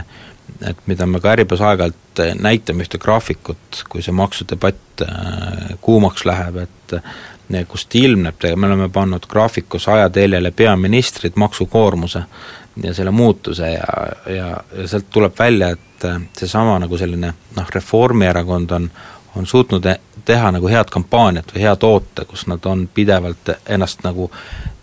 et 0.61 0.79
mida 0.87 1.07
me 1.07 1.21
ka 1.21 1.33
Äripäevas 1.35 1.63
aeg-ajalt 1.69 2.21
näitame 2.41 2.85
ühte 2.85 2.99
graafikut, 3.03 3.83
kui 3.91 4.03
see 4.03 4.15
maksudebatt 4.17 5.03
äh, 5.05 5.75
kuumaks 5.85 6.25
läheb, 6.25 6.63
et 6.63 6.95
kust 7.69 7.95
ilmneb, 7.95 8.43
me 8.57 8.67
oleme 8.67 8.89
pannud 8.89 9.27
graafikus 9.29 9.89
ajateljele 9.89 10.51
peaministrid 10.51 11.33
maksukoormuse 11.37 12.23
ja 12.83 12.95
selle 12.95 13.11
muutuse 13.11 13.71
ja, 13.71 14.07
ja, 14.27 14.49
ja 14.79 14.87
sealt 14.87 15.11
tuleb 15.11 15.33
välja, 15.39 15.71
et 15.71 16.07
seesama 16.39 16.79
nagu 16.79 16.99
selline 16.99 17.33
noh, 17.57 17.71
Reformierakond 17.75 18.71
on, 18.71 18.91
on 19.37 19.47
suutnud 19.47 19.87
teha 20.25 20.51
nagu 20.53 20.69
head 20.69 20.91
kampaaniat 20.93 21.55
või 21.55 21.63
hea 21.63 21.77
toote, 21.77 22.25
kus 22.29 22.47
nad 22.51 22.65
on 22.67 22.89
pidevalt 22.95 23.55
ennast 23.67 24.03
nagu 24.05 24.31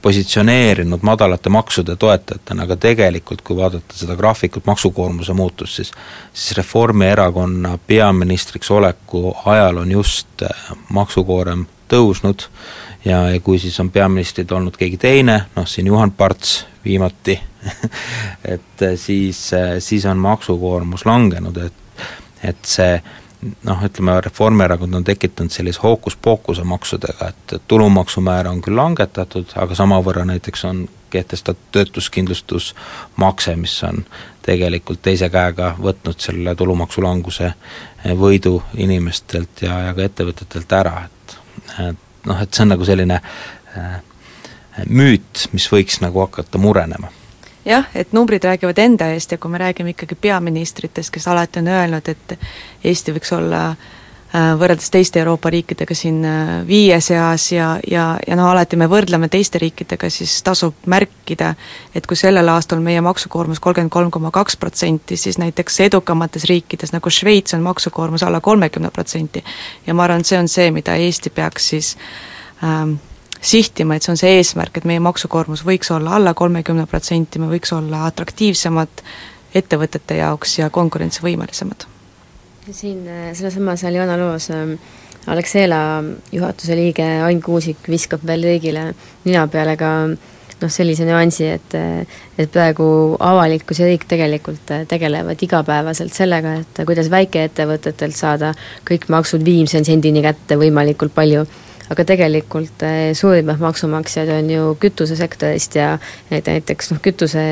positsioneerinud 0.03 0.99
madalate 1.01 1.49
maksude 1.49 1.95
toetajatena, 1.95 2.63
aga 2.63 2.75
tegelikult 2.75 3.41
kui 3.41 3.55
vaadata 3.55 3.95
seda 3.95 4.17
graafikut, 4.19 4.65
maksukoormuse 4.65 5.33
muutust, 5.33 5.75
siis 5.75 5.91
siis 6.33 6.57
Reformierakonna 6.57 7.77
peaministriks 7.87 8.71
oleku 8.71 9.35
ajal 9.45 9.77
on 9.77 9.91
just 9.91 10.43
maksukoorem 10.89 11.65
tõusnud 11.91 12.47
ja, 13.05 13.23
ja 13.33 13.39
kui 13.43 13.59
siis 13.59 13.79
on 13.79 13.91
peaministrid 13.91 14.51
olnud 14.51 14.77
keegi 14.79 14.97
teine, 14.97 15.43
noh 15.55 15.67
siin 15.67 15.87
Juhan 15.87 16.11
Parts 16.11 16.63
viimati 16.85 17.39
et 18.55 18.85
siis, 18.95 19.51
siis 19.79 20.05
on 20.05 20.17
maksukoormus 20.17 21.05
langenud, 21.05 21.57
et, 21.57 22.07
et 22.43 22.65
see 22.67 22.97
noh, 23.63 23.83
ütleme 23.83 24.17
Reformierakond 24.21 24.93
on 24.93 25.03
tekitanud 25.03 25.51
sellise 25.51 25.81
hookus-pookuse 25.83 26.63
maksudega, 26.63 27.31
et 27.31 27.55
tulumaksumäära 27.67 28.51
on 28.51 28.61
küll 28.61 28.77
langetatud, 28.77 29.55
aga 29.55 29.75
samavõrra 29.75 30.25
näiteks 30.27 30.65
on 30.69 30.85
kehtestatud 31.13 31.71
töötuskindlustusmakse, 31.71 33.55
mis 33.55 33.75
on 33.83 34.05
tegelikult 34.43 35.01
teise 35.05 35.29
käega 35.29 35.75
võtnud 35.81 36.19
selle 36.19 36.55
tulumaksulanguse 36.57 37.53
võidu 38.19 38.57
inimestelt 38.77 39.61
ja, 39.61 39.79
ja 39.87 39.93
ka 39.93 40.07
ettevõtetelt 40.07 40.73
ära, 40.79 40.95
et 41.79 42.27
noh, 42.29 42.41
et 42.41 42.53
see 42.53 42.63
on 42.65 42.73
nagu 42.73 42.85
selline 42.85 43.19
äh, 43.77 43.97
müüt, 44.89 45.47
mis 45.53 45.67
võiks 45.71 45.99
nagu 46.03 46.23
hakata 46.25 46.61
murenema. 46.61 47.11
Jah, 47.65 47.87
et 47.95 48.11
numbrid 48.11 48.43
räägivad 48.43 48.79
enda 48.83 49.07
eest 49.15 49.31
ja 49.31 49.39
kui 49.39 49.51
me 49.51 49.61
räägime 49.61 49.93
ikkagi 49.93 50.15
peaministritest, 50.19 51.13
kes 51.13 51.27
alati 51.31 51.61
on 51.63 51.69
öelnud, 51.71 52.09
et 52.11 52.39
Eesti 52.83 53.13
võiks 53.15 53.31
olla 53.37 53.69
äh, 53.69 53.91
võrreldes 54.33 54.89
teiste 54.89 55.19
Euroopa 55.21 55.51
riikidega 55.53 55.93
siin 55.95 56.23
äh, 56.25 56.51
viie 56.67 56.97
seas 57.05 57.51
ja, 57.51 57.75
ja, 57.85 58.05
ja 58.27 58.37
noh, 58.37 58.49
alati 58.49 58.79
me 58.81 58.87
võrdleme 58.89 59.29
teiste 59.29 59.61
riikidega, 59.61 60.09
siis 60.09 60.39
tasub 60.45 60.87
märkida, 60.89 61.51
et 61.93 62.07
kui 62.09 62.17
sellel 62.17 62.49
aastal 62.49 62.81
meie 62.81 63.01
maksukoormus 63.05 63.61
kolmkümmend 63.61 63.93
kolm 63.93 64.11
koma 64.11 64.31
kaks 64.33 64.57
protsenti, 64.57 65.17
siis 65.21 65.37
näiteks 65.37 65.79
edukamates 65.85 66.47
riikides 66.49 66.95
nagu 66.95 67.13
Šveits 67.13 67.53
on 67.53 67.61
maksukoormus 67.61 68.25
alla 68.25 68.41
kolmekümne 68.41 68.89
protsenti. 68.89 69.43
ja 69.85 69.93
ma 69.93 70.07
arvan, 70.07 70.25
et 70.25 70.31
see 70.31 70.39
on 70.39 70.49
see, 70.49 70.71
mida 70.73 70.97
Eesti 70.97 71.29
peaks 71.29 71.69
siis 71.75 71.93
ähm, 72.63 72.97
sihtima, 73.37 73.95
et 73.95 74.03
see 74.03 74.15
on 74.15 74.17
see 74.17 74.35
eesmärk, 74.39 74.81
et 74.81 74.89
meie 74.89 74.99
maksukoormus 75.03 75.61
võiks 75.67 75.93
olla 75.93 76.17
alla 76.17 76.33
kolmekümne 76.33 76.87
protsendi, 76.89 77.37
me 77.37 77.53
võiks 77.53 77.73
olla 77.75 78.07
atraktiivsemad 78.09 79.07
ettevõtete 79.53 80.17
jaoks 80.23 80.57
ja 80.57 80.73
konkurentsivõimelisemad. 80.73 81.92
Siin 82.71 83.03
sellesamas 83.33 83.83
Aljona 83.83 84.17
loos 84.17 84.49
äh, 84.51 84.77
Alexela 85.27 86.03
juhatuse 86.31 86.75
liige 86.75 87.05
Ain 87.23 87.41
Kuusik 87.41 87.87
viskab 87.87 88.23
veel 88.27 88.43
kõigile 88.43 88.89
nina 89.23 89.45
peale 89.47 89.75
ka 89.79 89.91
noh, 90.63 90.71
sellise 90.71 91.07
nüansi, 91.07 91.47
et 91.47 91.75
et 92.39 92.51
praegu 92.51 92.85
avalikkus 93.23 93.79
ja 93.79 93.87
riik 93.87 94.07
tegelikult 94.09 94.73
tegelevad 94.89 95.43
igapäevaselt 95.47 96.15
sellega, 96.15 96.57
et 96.63 96.83
kuidas 96.87 97.11
väikeettevõtetelt 97.13 98.17
saada 98.17 98.53
kõik 98.87 99.07
maksud 99.13 99.43
viimse 99.45 99.83
sendini 99.83 100.23
kätte 100.25 100.59
võimalikult 100.59 101.15
palju. 101.15 101.45
Aga 101.91 102.05
tegelikult 102.07 102.83
suurimad 103.13 103.59
maksumaksjad 103.61 104.29
on 104.37 104.49
ju 104.49 104.69
kütusesektorist 104.81 105.75
ja 105.77 105.97
et 106.31 106.47
näiteks 106.47 106.93
noh, 106.93 107.01
kütuse 107.03 107.43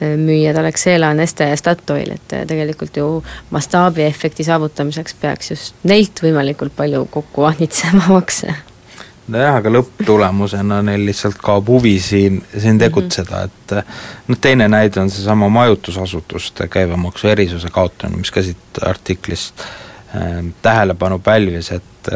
müüjad 0.00 0.56
Alexela, 0.56 1.12
Neste 1.14 1.48
ja 1.50 1.56
Statoil, 1.56 2.12
et 2.14 2.34
tegelikult 2.46 2.96
ju 2.96 3.08
mastaabiefekti 3.50 4.44
saavutamiseks 4.46 5.16
peaks 5.20 5.50
just 5.50 5.74
neilt 5.88 6.22
võimalikult 6.22 6.76
palju 6.76 7.04
kokku 7.10 7.46
vahnitsema 7.46 8.04
makse. 8.18 8.54
nojah, 9.28 9.58
aga 9.60 9.72
lõpptulemusena 9.72 10.80
neil 10.86 11.04
lihtsalt 11.08 11.40
kaob 11.42 11.68
huvi 11.68 11.98
siin, 12.00 12.40
siin 12.54 12.76
mhm. 12.76 12.84
tegutseda, 12.84 13.42
et 13.48 13.76
noh, 14.28 14.38
teine 14.40 14.68
näide 14.68 15.02
on 15.02 15.10
seesama 15.10 15.48
majutusasutuste 15.52 16.68
käibemaksu 16.68 17.28
erisuse 17.34 17.68
kaotamine, 17.74 18.22
mis 18.22 18.32
ka 18.32 18.42
siit 18.42 18.82
artiklist 18.86 19.66
äh, 19.66 20.40
tähelepanu 20.62 21.18
pälvis, 21.18 21.72
et 21.72 22.12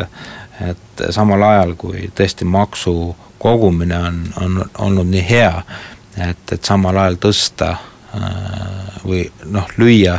et 0.62 1.03
samal 1.11 1.42
ajal, 1.42 1.75
kui 1.75 2.11
tõesti 2.14 2.47
maksu 2.47 2.92
kogumine 3.42 3.97
on, 3.99 4.18
on 4.40 4.59
olnud 4.79 5.09
nii 5.11 5.23
hea, 5.27 5.62
et, 6.16 6.53
et 6.53 6.64
samal 6.64 6.98
ajal 7.05 7.18
tõsta 7.22 7.70
äh, 7.72 9.01
või 9.05 9.25
noh, 9.51 9.68
lüüa 9.81 10.18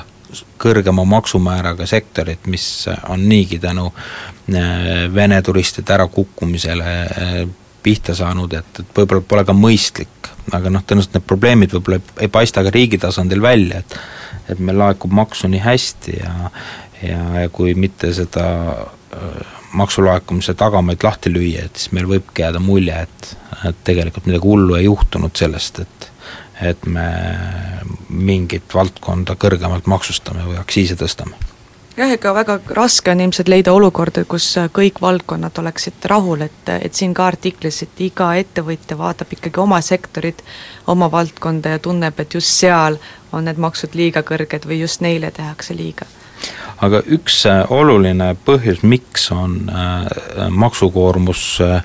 kõrgema 0.58 1.06
maksumääraga 1.06 1.86
sektorit, 1.86 2.48
mis 2.50 2.88
on 3.12 3.28
niigi 3.30 3.60
tänu 3.62 3.90
äh, 3.92 5.14
Vene 5.14 5.42
turistide 5.42 5.94
ärakukkumisele 5.94 6.96
äh, 7.04 7.38
pihta 7.84 8.16
saanud, 8.16 8.54
et, 8.54 8.80
et 8.80 8.98
võib-olla 8.98 9.26
pole 9.28 9.44
ka 9.46 9.56
mõistlik, 9.58 10.32
aga 10.56 10.72
noh, 10.72 10.84
tõenäoliselt 10.88 11.20
need 11.20 11.28
probleemid 11.28 11.76
võib-olla 11.76 12.00
ei, 12.00 12.16
ei 12.26 12.32
paista 12.32 12.64
ka 12.64 12.74
riigi 12.74 13.02
tasandil 13.02 13.44
välja, 13.44 13.84
et 13.84 14.00
et 14.52 14.60
meil 14.60 14.76
laekub 14.76 15.14
maksu 15.16 15.48
nii 15.48 15.62
hästi 15.64 16.18
ja 16.18 16.34
ja, 17.04 17.20
ja 17.44 17.50
kui 17.52 17.74
mitte 17.80 18.12
seda 18.16 18.46
maksulaekumise 19.74 20.54
tagamaid 20.58 21.04
lahti 21.04 21.32
lüüa, 21.34 21.68
et 21.68 21.82
siis 21.82 21.94
meil 21.96 22.08
võibki 22.10 22.46
jääda 22.46 22.62
mulje, 22.64 23.06
et, 23.08 23.30
et 23.70 23.80
tegelikult 23.88 24.28
midagi 24.30 24.48
hullu 24.48 24.78
ei 24.80 24.90
juhtunud 24.90 25.36
sellest, 25.38 25.84
et 25.86 26.10
et 26.62 26.86
me 26.86 27.08
mingit 28.10 28.74
valdkonda 28.74 29.36
kõrgemalt 29.42 29.90
maksustame 29.90 30.46
või 30.46 30.60
aktsiise 30.62 30.96
tõstame. 30.96 31.36
Jah, 31.98 32.10
ega 32.10 32.32
väga 32.34 32.56
raske 32.78 33.12
on 33.12 33.20
ilmselt 33.22 33.50
leida 33.52 33.74
olukorda, 33.74 34.24
kus 34.26 34.48
kõik 34.74 35.02
valdkonnad 35.02 35.60
oleksid 35.62 36.08
rahul, 36.10 36.42
et, 36.46 36.72
et 36.80 36.94
siin 36.94 37.14
ka 37.14 37.28
artiklis, 37.30 37.84
et 37.86 38.02
iga 38.02 38.32
ettevõtja 38.40 38.98
vaatab 38.98 39.36
ikkagi 39.36 39.62
oma 39.62 39.82
sektorit, 39.82 40.42
oma 40.88 41.12
valdkonda 41.12 41.76
ja 41.76 41.84
tunneb, 41.84 42.18
et 42.20 42.34
just 42.34 42.50
seal 42.50 42.98
on 43.34 43.46
need 43.46 43.62
maksud 43.62 43.94
liiga 43.98 44.26
kõrged 44.26 44.66
või 44.70 44.80
just 44.82 45.06
neile 45.06 45.30
tehakse 45.32 45.78
liiga 45.78 46.10
aga 46.84 47.02
üks 47.16 47.44
äh, 47.50 47.62
oluline 47.72 48.34
põhjus, 48.46 48.84
miks 48.88 49.30
on 49.36 49.60
äh, 49.70 50.08
maksukoormus 50.50 51.46
äh, 51.64 51.84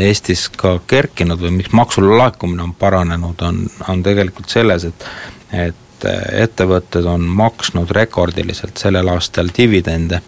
Eestis 0.00 0.46
ka 0.48 0.78
kerkinud 0.88 1.42
või 1.42 1.58
miks 1.58 1.74
maksulaekumine 1.76 2.62
on 2.64 2.70
paranenud, 2.78 3.42
on, 3.44 3.66
on 3.92 4.02
tegelikult 4.06 4.48
selles, 4.48 4.88
et 4.88 5.04
et 5.52 6.04
ettevõtted 6.38 7.04
on 7.10 7.24
maksnud 7.36 7.90
rekordiliselt 7.90 8.78
sellel 8.78 9.08
aastal 9.10 9.48
dividende 9.56 10.20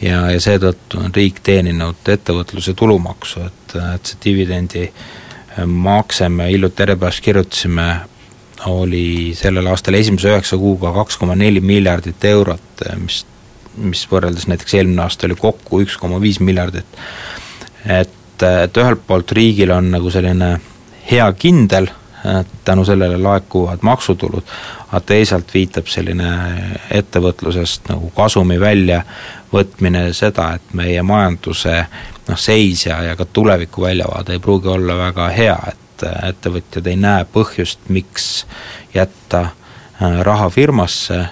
ja, 0.00 0.20
ja 0.30 0.40
seetõttu 0.40 1.00
on 1.00 1.12
riik 1.16 1.40
teeninud 1.42 2.08
ettevõtluse 2.14 2.76
tulumaksu, 2.78 3.42
et, 3.48 3.74
et 3.96 4.12
see 4.12 4.20
dividendi 4.24 4.84
makse 5.66 6.28
me 6.28 6.46
hiljuti 6.52 6.84
Äripäevas 6.86 7.20
kirjutasime, 7.24 7.88
oli 8.66 9.32
sellel 9.36 9.66
aastal 9.70 9.94
esimese 9.94 10.30
üheksa 10.32 10.58
kuuga 10.60 10.92
kaks 10.92 11.16
koma 11.20 11.36
neli 11.38 11.60
miljardit 11.60 12.24
eurot, 12.24 12.84
mis, 13.00 13.22
mis 13.80 14.04
võrreldes 14.10 14.48
näiteks 14.50 14.74
eelmine 14.74 15.02
aasta 15.06 15.28
oli 15.28 15.38
kokku 15.38 15.80
üks 15.84 15.96
koma 16.00 16.20
viis 16.20 16.40
miljardit. 16.40 16.98
et, 17.86 18.42
et 18.42 18.76
ühelt 18.76 19.06
poolt 19.06 19.32
riigil 19.32 19.72
on 19.72 19.90
nagu 19.94 20.10
selline 20.10 20.58
hea 21.10 21.32
kindel, 21.32 21.88
tänu 22.64 22.84
sellele 22.84 23.16
laekuvad 23.16 23.78
maksutulud, 23.82 24.44
aga 24.88 25.00
teisalt 25.00 25.54
viitab 25.54 25.88
selline 25.88 26.30
ettevõtlusest 26.92 27.88
nagu 27.88 28.10
kasumi 28.16 28.58
väljavõtmine 28.60 30.10
seda, 30.12 30.50
et 30.58 30.74
meie 30.76 31.02
majanduse 31.02 31.78
noh, 32.28 32.38
seis 32.38 32.84
ja, 32.86 33.00
ja 33.08 33.16
ka 33.16 33.24
tuleviku 33.24 33.88
väljavaade 33.88 34.36
ei 34.36 34.42
pruugi 34.42 34.68
olla 34.68 34.98
väga 34.98 35.28
hea, 35.32 35.56
et 35.72 35.89
et 36.06 36.28
ettevõtjad 36.34 36.86
ei 36.90 36.96
näe 36.96 37.26
põhjust, 37.32 37.88
miks 37.88 38.46
jätta 38.94 39.40
äh, 39.40 40.20
raha 40.26 40.50
firmasse, 40.50 41.24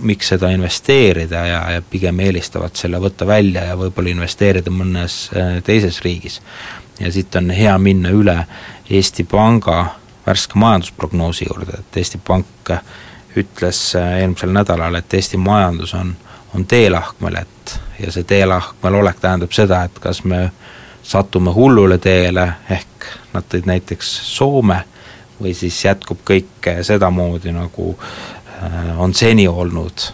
miks 0.00 0.30
seda 0.32 0.50
investeerida 0.54 1.44
ja, 1.46 1.60
ja 1.76 1.82
pigem 1.82 2.20
eelistavad 2.24 2.76
selle 2.76 3.00
võtta 3.02 3.26
välja 3.28 3.66
ja 3.68 3.76
võib-olla 3.76 4.12
investeerida 4.14 4.72
mõnes 4.72 5.26
äh, 5.36 5.58
teises 5.64 6.00
riigis. 6.04 6.40
ja 7.00 7.12
siit 7.12 7.36
on 7.36 7.50
hea 7.50 7.78
minna 7.78 8.10
üle 8.10 8.36
Eesti 8.90 9.24
Panga 9.24 9.84
värske 10.26 10.58
majandusprognoosi 10.58 11.46
juurde, 11.48 11.78
et 11.80 11.96
Eesti 11.96 12.18
Pank 12.18 12.74
ütles 13.36 13.94
äh, 13.96 14.18
eelmisel 14.20 14.52
nädalal, 14.52 14.94
et 14.94 15.14
Eesti 15.14 15.36
majandus 15.36 15.94
on, 15.94 16.16
on 16.54 16.66
teelahkmel, 16.66 17.36
et 17.42 17.80
ja 18.00 18.12
see 18.12 18.24
teelahkmel 18.24 19.00
olek 19.02 19.20
tähendab 19.20 19.52
seda, 19.54 19.84
et 19.84 19.98
kas 20.02 20.24
me 20.24 20.48
satume 21.10 21.50
hullule 21.50 21.98
teele, 21.98 22.46
ehk 22.70 23.06
nad 23.32 23.46
tõid 23.50 23.66
näiteks 23.66 24.10
Soome, 24.30 24.84
või 25.40 25.54
siis 25.56 25.78
jätkub 25.84 26.20
kõik 26.26 26.68
sedamoodi, 26.86 27.50
nagu 27.56 27.94
äh, 27.96 28.92
on 29.00 29.14
seni 29.14 29.48
olnud 29.48 30.06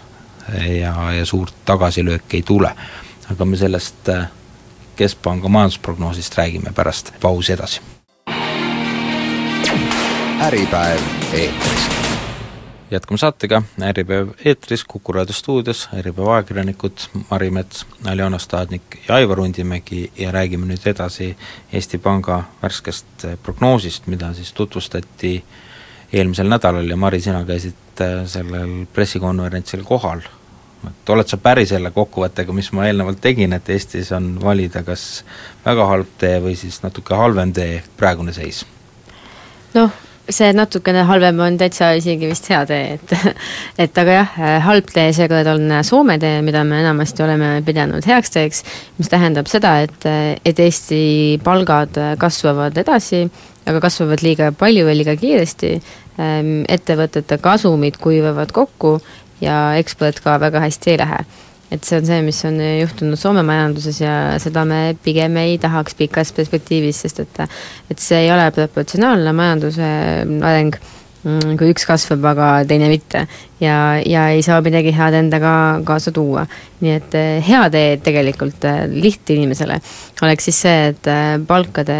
ja, 0.79 0.93
ja 1.13 1.25
suurt 1.25 1.53
tagasilööki 1.65 2.41
ei 2.41 2.47
tule. 2.47 2.71
aga 3.29 3.45
me 3.45 3.57
sellest 3.57 4.09
äh, 4.09 4.29
Keskpanga 4.95 5.47
majandusprognoosist 5.47 6.37
räägime 6.37 6.73
pärast 6.73 7.13
pausi 7.21 7.53
edasi. 7.53 7.81
äripäev 10.41 11.01
eetris 11.33 11.86
jätkame 12.91 13.17
saatega, 13.17 13.61
Äripäev 13.81 14.29
eetris, 14.45 14.83
Kuku 14.83 15.13
raadio 15.13 15.33
stuudios, 15.33 15.89
Äripäeva 15.93 16.35
ajakirjanikud 16.35 16.97
Mari 17.31 17.49
Mets, 17.51 17.85
Aljona 18.05 18.39
Staadnik 18.39 18.99
ja 19.07 19.15
Aivar 19.15 19.39
Undimägi 19.39 20.11
ja 20.17 20.31
räägime 20.31 20.65
nüüd 20.65 20.87
edasi 20.87 21.35
Eesti 21.73 21.97
Panga 21.97 22.43
värskest 22.61 23.27
prognoosist, 23.43 24.07
mida 24.07 24.33
siis 24.33 24.53
tutvustati 24.53 25.43
eelmisel 26.13 26.47
nädalal 26.47 26.89
ja 26.89 26.97
Mari, 26.97 27.21
sina 27.21 27.43
käisid 27.45 28.01
äh, 28.01 28.23
sellel 28.25 28.85
pressikonverentsil 28.93 29.83
kohal. 29.83 30.21
et 30.87 31.09
oled 31.09 31.27
sa 31.27 31.37
päri 31.41 31.65
selle 31.65 31.89
kokkuvõttega, 31.91 32.53
mis 32.53 32.69
ma 32.71 32.85
eelnevalt 32.87 33.19
tegin, 33.21 33.53
et 33.53 33.69
Eestis 33.69 34.11
on 34.15 34.37
valida 34.43 34.83
kas 34.87 35.25
väga 35.65 35.85
halb 35.89 36.11
tee 36.21 36.37
või 36.39 36.55
siis 36.55 36.83
natuke 36.83 37.15
halvem 37.15 37.51
tee, 37.53 37.81
praegune 37.97 38.33
seis? 38.33 38.65
noh, 39.73 39.91
see 40.29 40.51
natukene 40.55 41.03
halvem 41.07 41.39
on 41.43 41.57
täitsa 41.59 41.91
isegi 41.97 42.29
vist 42.29 42.49
hea 42.51 42.61
tee, 42.69 42.97
et 42.97 43.13
et 43.85 44.01
aga 44.01 44.17
jah, 44.19 44.35
halb 44.65 44.89
tee 44.93 45.11
seekord 45.15 45.49
on 45.53 45.77
Soome 45.87 46.17
tee, 46.21 46.41
mida 46.45 46.63
me 46.67 46.81
enamasti 46.83 47.23
oleme 47.25 47.51
pidanud 47.65 48.05
heaks 48.07 48.33
teeks, 48.33 48.63
mis 48.99 49.11
tähendab 49.11 49.49
seda, 49.51 49.77
et, 49.85 50.09
et 50.45 50.59
Eesti 50.67 51.01
palgad 51.43 51.97
kasvavad 52.19 52.77
edasi, 52.83 53.23
aga 53.67 53.81
kasvavad 53.83 54.23
liiga 54.25 54.51
palju 54.57 54.87
ja 54.87 54.95
liiga 54.95 55.15
kiiresti, 55.19 55.73
ehm, 56.19 56.53
ettevõtete 56.71 57.39
kasumid 57.43 57.99
kuivavad 58.01 58.53
kokku 58.55 58.97
ja 59.41 59.77
eksport 59.79 60.19
ka 60.23 60.39
väga 60.41 60.63
hästi 60.65 60.95
ei 60.95 61.03
lähe 61.03 61.25
et 61.71 61.83
see 61.83 61.99
on 61.99 62.05
see, 62.07 62.19
mis 62.23 62.37
on 62.47 62.59
juhtunud 62.61 63.19
Soome 63.19 63.43
majanduses 63.47 63.99
ja 64.01 64.13
seda 64.41 64.63
me 64.67 64.81
pigem 65.03 65.35
ei 65.41 65.57
tahaks 65.61 65.97
pikas 65.99 66.31
perspektiivis, 66.35 67.03
sest 67.03 67.23
et 67.25 67.41
et 67.91 67.99
see 67.99 68.23
ei 68.25 68.31
ole 68.31 68.47
proportsionaalne 68.55 69.33
majanduse 69.35 69.89
areng, 70.47 70.77
mm, 71.23 71.57
kui 71.59 71.73
üks 71.73 71.87
kasvab, 71.89 72.23
aga 72.31 72.47
teine 72.69 72.87
mitte. 72.91 73.25
ja, 73.59 73.99
ja 74.05 74.27
ei 74.31 74.43
saa 74.45 74.61
midagi 74.63 74.93
head 74.95 75.17
endaga 75.19 75.53
kaasa 75.87 76.13
tuua. 76.15 76.45
nii 76.79 76.93
et 76.93 77.17
eh, 77.19 77.43
hea 77.43 77.63
tee 77.73 77.97
tegelikult 78.05 78.63
eh, 78.69 78.85
lihtinimesele 78.87 79.79
oleks 80.21 80.47
siis 80.47 80.61
see, 80.61 80.91
et 80.93 81.09
eh, 81.11 81.33
palkade 81.47 81.97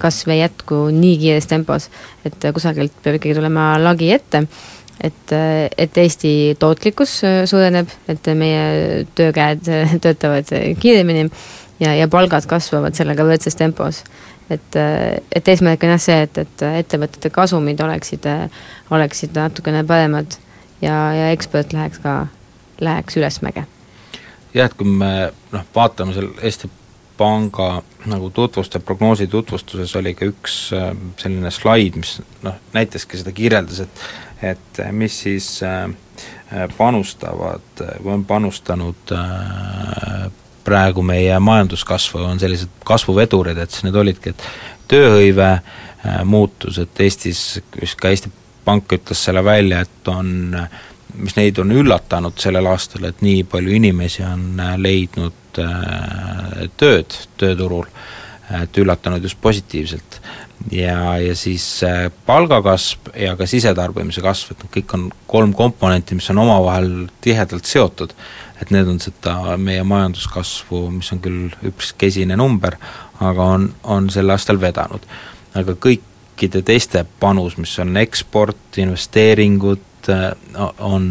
kasv 0.00 0.30
ei 0.30 0.40
jätku 0.40 0.86
nii 0.94 1.18
kiires 1.20 1.50
tempos, 1.50 1.90
et 2.24 2.48
kusagilt 2.54 2.96
peab 3.02 3.20
ikkagi 3.20 3.36
tulema 3.36 3.74
lagi 3.82 4.12
ette 4.14 4.46
et, 5.00 5.34
et 5.78 5.98
Eesti 5.98 6.56
tootlikkus 6.58 7.16
suureneb, 7.50 7.90
et 8.08 8.30
meie 8.38 9.04
töökäed 9.14 9.66
töötavad 10.04 10.52
kiiremini 10.80 11.28
ja, 11.80 11.94
ja 11.94 12.08
palgad 12.08 12.46
kasvavad 12.50 12.96
sellega 12.96 13.26
võrdses 13.26 13.58
tempos. 13.58 14.04
et, 14.50 14.76
et 15.32 15.48
eesmärk 15.48 15.82
on 15.84 15.94
jah 15.94 16.00
see, 16.02 16.22
et, 16.26 16.38
et 16.38 16.64
ettevõtete 16.84 17.30
kasumid 17.32 17.80
oleksid, 17.80 18.28
oleksid 18.92 19.36
natukene 19.36 19.84
paremad 19.88 20.38
ja, 20.82 20.96
ja 21.16 21.30
eksport 21.32 21.72
läheks 21.72 22.02
ka, 22.04 22.26
läheks 22.80 23.16
ülesmäge. 23.16 23.66
jah, 24.54 24.68
et 24.68 24.78
kui 24.78 24.88
me 24.88 25.30
noh, 25.52 25.68
vaatame 25.74 26.14
seal 26.16 26.30
Eesti 26.42 26.70
Panga 27.14 27.82
nagu 28.10 28.30
tutvuste, 28.34 28.80
prognoosi 28.82 29.28
tutvustuses 29.30 29.92
oli 29.96 30.16
ka 30.18 30.26
üks 30.26 30.56
äh, 30.74 30.88
selline 31.20 31.50
slaid, 31.54 31.94
mis 32.00 32.16
noh, 32.42 32.56
näitaski 32.74 33.20
seda, 33.20 33.32
kirjeldas, 33.32 33.84
et 33.84 34.33
et 34.52 34.80
mis 34.92 35.18
siis 35.26 35.48
äh, 35.66 35.88
panustavad 36.76 37.82
või 38.04 38.12
on 38.18 38.24
panustanud 38.28 39.14
praegu 40.64 41.02
meie 41.04 41.38
majanduskasvu, 41.42 42.22
on 42.24 42.40
sellised 42.40 42.84
kasvuvedurid, 42.86 43.58
et 43.58 43.72
siis 43.72 43.84
need 43.84 43.98
olidki, 44.00 44.32
et 44.32 44.46
tööhõive 44.88 45.50
muutus, 46.28 46.78
et 46.80 47.00
Eestis, 47.00 47.42
ka 48.00 48.12
Eesti 48.12 48.32
Pank 48.64 48.92
ütles 48.96 49.20
selle 49.26 49.44
välja, 49.44 49.82
et 49.84 50.08
on, 50.08 50.56
mis 51.20 51.36
neid 51.36 51.58
on 51.60 51.72
üllatanud 51.72 52.38
sellel 52.40 52.68
aastal, 52.70 53.08
et 53.10 53.20
nii 53.24 53.44
palju 53.50 53.74
inimesi 53.76 54.24
on 54.24 54.62
leidnud 54.80 55.60
tööd 56.80 57.18
tööturul, 57.40 57.84
et 58.62 58.78
üllatanud 58.78 59.22
just 59.22 59.40
positiivselt. 59.42 60.20
ja, 60.70 61.18
ja 61.18 61.34
siis 61.36 61.66
palgakasv 62.26 63.10
ja 63.20 63.34
ka 63.36 63.46
sisetarbimise 63.46 64.22
kasv, 64.24 64.54
et 64.54 64.64
need 64.64 64.74
kõik 64.78 64.94
on 64.96 65.10
kolm 65.26 65.52
komponenti, 65.54 66.14
mis 66.14 66.30
on 66.30 66.38
omavahel 66.46 66.90
tihedalt 67.20 67.66
seotud 67.66 68.14
et 68.62 68.70
need 68.72 68.88
on 68.88 69.00
seda 69.02 69.56
meie 69.60 69.84
majanduskasvu, 69.86 70.86
mis 70.98 71.10
on 71.14 71.20
küll 71.24 71.54
üpris 71.66 71.92
kesine 71.98 72.36
number, 72.38 72.76
aga 73.24 73.48
on, 73.56 73.68
on 73.82 74.10
sel 74.12 74.30
aastal 74.32 74.60
vedanud. 74.62 75.04
aga 75.54 75.76
kõikide 75.78 76.62
teiste 76.66 77.04
panus, 77.20 77.58
mis 77.58 77.74
on 77.82 77.96
eksport, 78.00 78.78
investeeringud, 78.82 80.08
on, 80.84 81.04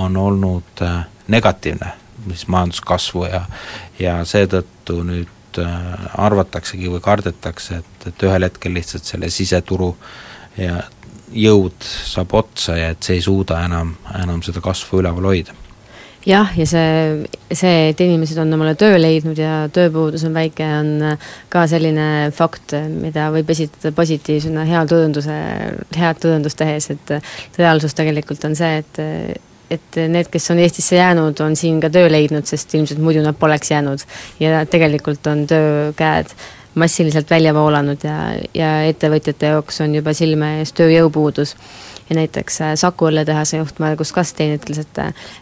on 0.00 0.16
olnud 0.16 0.82
äh, 0.82 1.00
negatiivne, 1.28 1.92
mis 2.26 2.46
majanduskasvu 2.48 3.26
ja 3.28 3.42
ja 4.00 4.20
seetõttu 4.24 5.02
nüüd 5.04 5.35
äh, 5.62 6.08
arvataksegi 6.22 6.90
või 6.92 7.02
kardetakse, 7.04 7.82
et, 7.82 8.08
et 8.10 8.26
ühel 8.28 8.48
hetkel 8.48 8.74
lihtsalt 8.76 9.08
selle 9.08 9.30
siseturu 9.32 9.92
ja 10.60 10.80
jõud 11.32 11.82
saab 11.82 12.34
otsa 12.38 12.76
ja 12.78 12.90
et 12.94 13.02
see 13.02 13.18
ei 13.18 13.24
suuda 13.24 13.60
enam, 13.66 13.96
enam 14.22 14.42
seda 14.46 14.62
kasvu 14.64 15.02
üleval 15.02 15.30
hoida. 15.32 15.56
Jah, 16.26 16.50
ja 16.58 16.64
see, 16.66 17.26
see, 17.54 17.74
et 17.92 18.00
inimesed 18.02 18.38
on 18.42 18.50
omale 18.56 18.72
töö 18.78 18.96
leidnud 18.98 19.38
ja 19.38 19.68
tööpuudus 19.70 20.24
on 20.26 20.34
väike, 20.34 20.66
on 20.80 20.88
ka 21.52 21.62
selline 21.70 22.32
fakt, 22.34 22.74
mida 22.90 23.28
võib 23.34 23.52
esitada 23.54 23.92
positiivsena 23.94 24.64
hea 24.66 24.80
tõenduse, 24.90 25.36
head 25.94 26.18
tõendust 26.24 26.58
tehes, 26.58 26.90
et 26.96 27.14
reaalsus 27.60 27.94
tegelikult 27.94 28.42
on 28.48 28.58
see, 28.58 28.82
et 28.82 29.45
et 29.70 29.98
need, 30.08 30.28
kes 30.30 30.50
on 30.54 30.60
Eestisse 30.62 30.96
jäänud, 30.96 31.40
on 31.40 31.56
siin 31.56 31.80
ka 31.82 31.90
töö 31.90 32.10
leidnud, 32.12 32.46
sest 32.46 32.74
ilmselt 32.74 33.00
muidu 33.02 33.24
nad 33.24 33.34
poleks 33.38 33.70
jäänud. 33.70 34.04
ja 34.40 34.66
tegelikult 34.66 35.26
on 35.26 35.46
töökäed 35.46 36.36
massiliselt 36.76 37.30
välja 37.30 37.54
voolanud 37.54 38.04
ja, 38.04 38.16
ja 38.54 38.70
ettevõtjate 38.84 39.52
jaoks 39.54 39.80
on 39.80 39.94
juba 39.96 40.12
silme 40.14 40.58
ees 40.60 40.74
tööjõupuudus 40.76 41.56
ja 42.10 42.16
näiteks 42.18 42.60
äh, 42.60 42.74
Saku 42.78 43.08
õlletehase 43.10 43.60
juht 43.62 43.80
Margus 43.82 44.12
Kastein 44.14 44.56
ütles, 44.58 44.82
et 44.84 45.00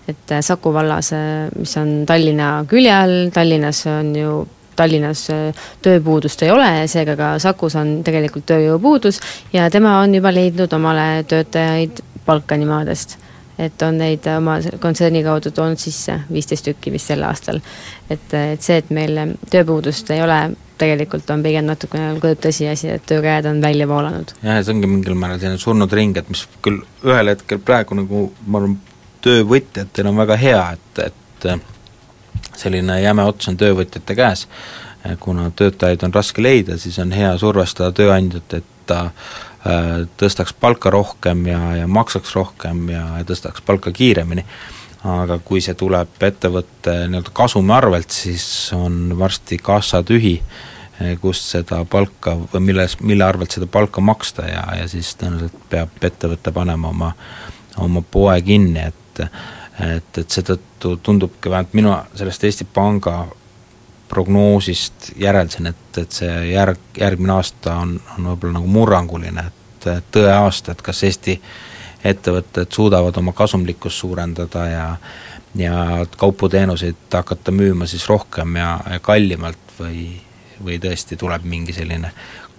et 0.08 0.32
äh, 0.32 0.42
Saku 0.44 0.72
vallas, 0.74 1.12
äh, 1.12 1.48
mis 1.58 1.76
on 1.80 2.04
Tallinna 2.06 2.64
külje 2.70 2.92
all, 2.94 3.16
Tallinnas 3.34 3.84
on 3.90 4.14
ju 4.16 4.36
Tallinnas 4.74 5.28
tööpuudust 5.82 6.42
ei 6.42 6.50
ole, 6.50 6.68
seega 6.90 7.14
ka 7.18 7.34
Sakus 7.42 7.76
on 7.78 8.00
tegelikult 8.06 8.46
tööjõupuudus 8.50 9.20
ja 9.52 9.68
tema 9.70 10.00
on 10.02 10.14
juba 10.14 10.32
leidnud 10.34 10.72
omale 10.74 11.22
töötajaid 11.30 12.02
Balkani 12.26 12.66
maadest. 12.66 13.18
Et 13.58 13.82
on 13.82 13.98
neid 13.98 14.26
oma 14.36 14.58
kontserni 14.82 15.22
kaudu 15.24 15.52
toonud 15.54 15.78
sisse, 15.78 16.20
viisteist 16.32 16.66
tükki 16.66 16.92
vist 16.94 17.10
sel 17.12 17.22
aastal. 17.22 17.60
et, 18.10 18.34
et 18.34 18.62
see, 18.62 18.78
et 18.82 18.90
meil 18.90 19.36
tööpuudust 19.50 20.10
ei 20.10 20.22
ole 20.22 20.38
tegelikult 20.78 21.30
on 21.30 21.42
pigem 21.44 21.68
natukene 21.68 22.18
kurb 22.22 22.40
tõsiasi, 22.42 22.90
et 22.96 23.04
töökäed 23.06 23.46
on 23.46 23.60
välja 23.62 23.88
voolanud. 23.88 24.34
jah, 24.42 24.58
ja 24.58 24.64
see 24.64 24.74
ongi 24.74 24.90
mingil 24.90 25.14
määral 25.18 25.38
selline 25.42 25.62
surnud 25.62 25.92
ring, 25.92 26.16
et 26.18 26.28
mis 26.28 26.46
küll 26.64 26.82
ühel 27.06 27.30
hetkel 27.30 27.62
praegu 27.62 27.98
nagu 27.98 28.26
ma 28.46 28.60
arvan, 28.62 28.78
töövõtjatel 29.24 30.10
on 30.10 30.18
väga 30.20 30.36
hea, 30.36 30.64
et, 30.74 31.04
et 31.06 32.58
selline 32.58 32.98
jäme 33.00 33.24
ots 33.24 33.48
on 33.48 33.56
töövõtjate 33.60 34.18
käes, 34.18 34.46
kuna 35.20 35.50
töötajaid 35.56 36.02
on 36.06 36.14
raske 36.14 36.42
leida, 36.42 36.78
siis 36.80 36.98
on 36.98 37.12
hea 37.12 37.32
survestada 37.38 37.92
tööandjat, 37.94 38.58
et 38.58 38.70
ta 38.88 39.00
äh, 39.06 39.53
tõstaks 39.64 40.54
palka 40.60 40.90
rohkem 40.92 41.46
ja, 41.48 41.60
ja 41.80 41.88
maksaks 41.88 42.34
rohkem 42.36 42.88
ja, 42.92 43.04
ja 43.18 43.24
tõstaks 43.28 43.64
palka 43.64 43.92
kiiremini. 43.94 44.44
Aga 45.04 45.36
kui 45.44 45.60
see 45.60 45.76
tuleb 45.76 46.22
ettevõtte 46.24 46.94
nii-öelda 47.12 47.32
kasumi 47.36 47.74
arvelt, 47.76 48.12
siis 48.12 48.46
on 48.72 49.12
varsti 49.18 49.58
kassa 49.60 50.00
tühi, 50.06 50.38
eh, 51.00 51.18
kust 51.20 51.50
seda 51.52 51.82
palka 51.84 52.32
või 52.54 52.62
milles, 52.70 52.96
mille 53.04 53.26
arvelt 53.26 53.52
seda 53.52 53.68
palka 53.68 54.00
maksta 54.00 54.46
ja, 54.48 54.64
ja 54.80 54.86
siis 54.88 55.12
tõenäoliselt 55.20 55.66
peab 55.72 56.08
ettevõte 56.08 56.52
panema 56.56 56.88
oma, 56.88 57.12
oma 57.84 58.04
poe 58.10 58.40
kinni, 58.44 58.88
et 58.88 59.28
et, 59.74 60.18
et 60.18 60.30
seetõttu 60.30 60.96
tundubki, 61.02 61.50
vähemalt 61.50 61.72
mina 61.74 61.96
sellest 62.14 62.44
Eesti 62.46 62.66
Panga 62.74 63.24
prognoosist 64.08 65.12
järeldasin, 65.16 65.66
et, 65.72 65.98
et 65.98 66.12
see 66.12 66.32
järg, 66.52 66.80
järgmine 67.00 67.36
aasta 67.38 67.76
on, 67.82 67.96
on 68.18 68.32
võib-olla 68.32 68.58
nagu 68.58 68.72
murranguline, 68.78 69.46
et 69.48 69.88
tõeaasta, 70.12 70.72
et 70.74 70.82
kas 70.84 71.02
Eesti 71.04 71.38
ettevõtted 72.04 72.72
suudavad 72.72 73.16
oma 73.16 73.32
kasumlikkust 73.32 74.04
suurendada 74.04 74.66
ja 74.68 74.88
ja 75.54 76.06
kaupu-teenuseid 76.16 77.14
hakata 77.14 77.52
müüma 77.54 77.86
siis 77.86 78.08
rohkem 78.08 78.56
ja, 78.56 78.80
ja 78.90 78.98
kallimalt 78.98 79.76
või, 79.78 80.08
või 80.64 80.80
tõesti 80.82 81.16
tuleb 81.16 81.46
mingi 81.46 81.72
selline 81.72 82.10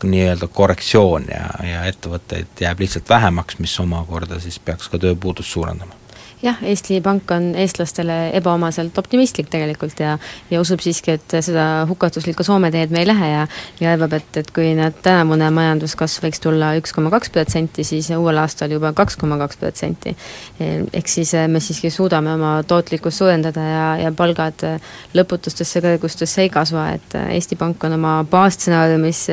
nii-öelda 0.05 0.47
korrektsioon 0.47 1.25
ja, 1.31 1.49
ja 1.65 1.83
ettevõtteid 1.89 2.61
jääb 2.61 2.79
lihtsalt 2.79 3.09
vähemaks, 3.09 3.59
mis 3.59 3.79
omakorda 3.79 4.39
siis 4.39 4.59
peaks 4.59 4.87
ka 4.91 4.99
tööpuudust 5.01 5.51
suurendama 5.51 5.97
jah, 6.43 6.57
Eesti 6.63 6.99
Pank 7.01 7.31
on 7.31 7.51
eestlastele 7.55 8.29
ebaomaselt 8.37 8.97
optimistlik 8.97 9.49
tegelikult 9.51 9.99
ja 9.99 10.17
ja 10.51 10.61
usub 10.61 10.81
siiski, 10.83 11.15
et 11.15 11.35
seda 11.45 11.85
hukatuslikku 11.89 12.43
Soome 12.43 12.71
teed 12.71 12.93
me 12.93 13.01
ei 13.03 13.07
lähe 13.07 13.29
ja 13.29 13.47
ja 13.79 13.93
arvab, 13.93 14.13
et, 14.17 14.37
et 14.41 14.51
kui 14.55 14.73
nad 14.77 14.95
tänavune 15.03 15.49
majanduskasv 15.55 16.25
võiks 16.27 16.41
tulla 16.43 16.73
üks 16.79 16.93
koma 16.95 17.11
kaks 17.13 17.31
protsenti, 17.33 17.83
siis 17.87 18.09
uuel 18.17 18.39
aastal 18.41 18.73
juba 18.75 18.93
kaks 18.93 19.19
koma 19.21 19.37
kaks 19.41 19.59
protsenti. 19.61 20.15
ehk 20.59 21.11
siis 21.11 21.33
eh, 21.33 21.47
me 21.47 21.59
siiski 21.59 21.89
suudame 21.89 22.33
oma 22.33 22.55
tootlikkust 22.67 23.23
suurendada 23.23 23.67
ja, 23.69 23.85
ja 24.05 24.11
palgad 24.11 24.65
eh, 24.67 24.95
lõputustesse 25.13 25.83
kõrgustesse 25.85 26.45
ei 26.45 26.49
kasva, 26.49 26.89
et 26.99 27.19
eh, 27.19 27.35
Eesti 27.35 27.55
Pank 27.59 27.83
on 27.83 27.99
oma 27.99 28.17
baasstsenaariumis 28.31 29.25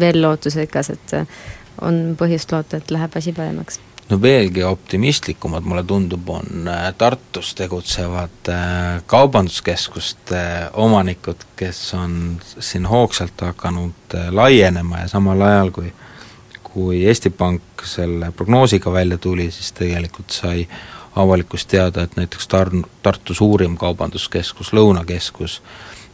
veel 0.00 0.22
lootusrikas, 0.22 0.90
et 0.90 1.16
on 1.80 2.02
põhjust 2.18 2.52
loota, 2.52 2.80
et 2.80 2.90
läheb 2.90 3.16
asi 3.16 3.32
paremaks 3.32 3.80
no 4.10 4.18
veelgi 4.22 4.64
optimistlikumad, 4.66 5.64
mulle 5.64 5.84
tundub, 5.86 6.28
on 6.28 6.68
äh, 6.68 6.90
Tartus 6.98 7.54
tegutsevad 7.54 8.48
äh, 8.48 9.02
kaubanduskeskuste 9.06 10.42
omanikud, 10.72 11.46
kes 11.56 11.82
on 11.94 12.14
siin 12.58 12.86
hoogsalt 12.90 13.40
hakanud 13.40 14.14
äh, 14.14 14.30
laienema 14.34 15.04
ja 15.04 15.08
samal 15.08 15.42
ajal, 15.46 15.70
kui 15.70 15.92
kui 16.70 17.00
Eesti 17.06 17.30
Pank 17.30 17.82
selle 17.84 18.30
prognoosiga 18.30 18.92
välja 18.92 19.18
tuli, 19.18 19.50
siis 19.50 19.72
tegelikult 19.72 20.30
sai 20.30 20.68
avalikkus 21.18 21.66
teada, 21.66 22.04
et 22.06 22.16
näiteks 22.16 22.46
Tar-, 22.48 22.86
Tartu 23.02 23.34
suurim 23.34 23.76
kaubanduskeskus, 23.76 24.70
Lõunakeskus, 24.72 25.60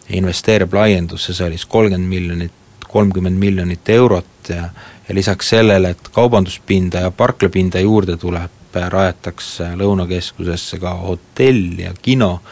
investeerib 0.09 0.73
laiendusse, 0.75 1.35
see 1.35 1.47
oli 1.47 1.59
siis 1.59 1.69
kolmkümmend 1.69 2.09
miljonit, 2.09 2.57
kolmkümmend 2.97 3.39
miljonit 3.39 3.89
eurot 3.93 4.49
ja 4.49 4.71
ja 5.09 5.15
lisaks 5.15 5.49
sellele, 5.49 5.91
et 5.91 6.09
kaubanduspinda 6.13 6.99
ja 6.99 7.11
parklapinda 7.11 7.81
juurde 7.81 8.17
tuleb, 8.17 8.51
rajatakse 8.77 9.71
Lõunakeskusesse 9.79 10.77
ka 10.83 10.91
hotell 11.01 11.79
ja 11.81 11.95
kino, 12.03 12.43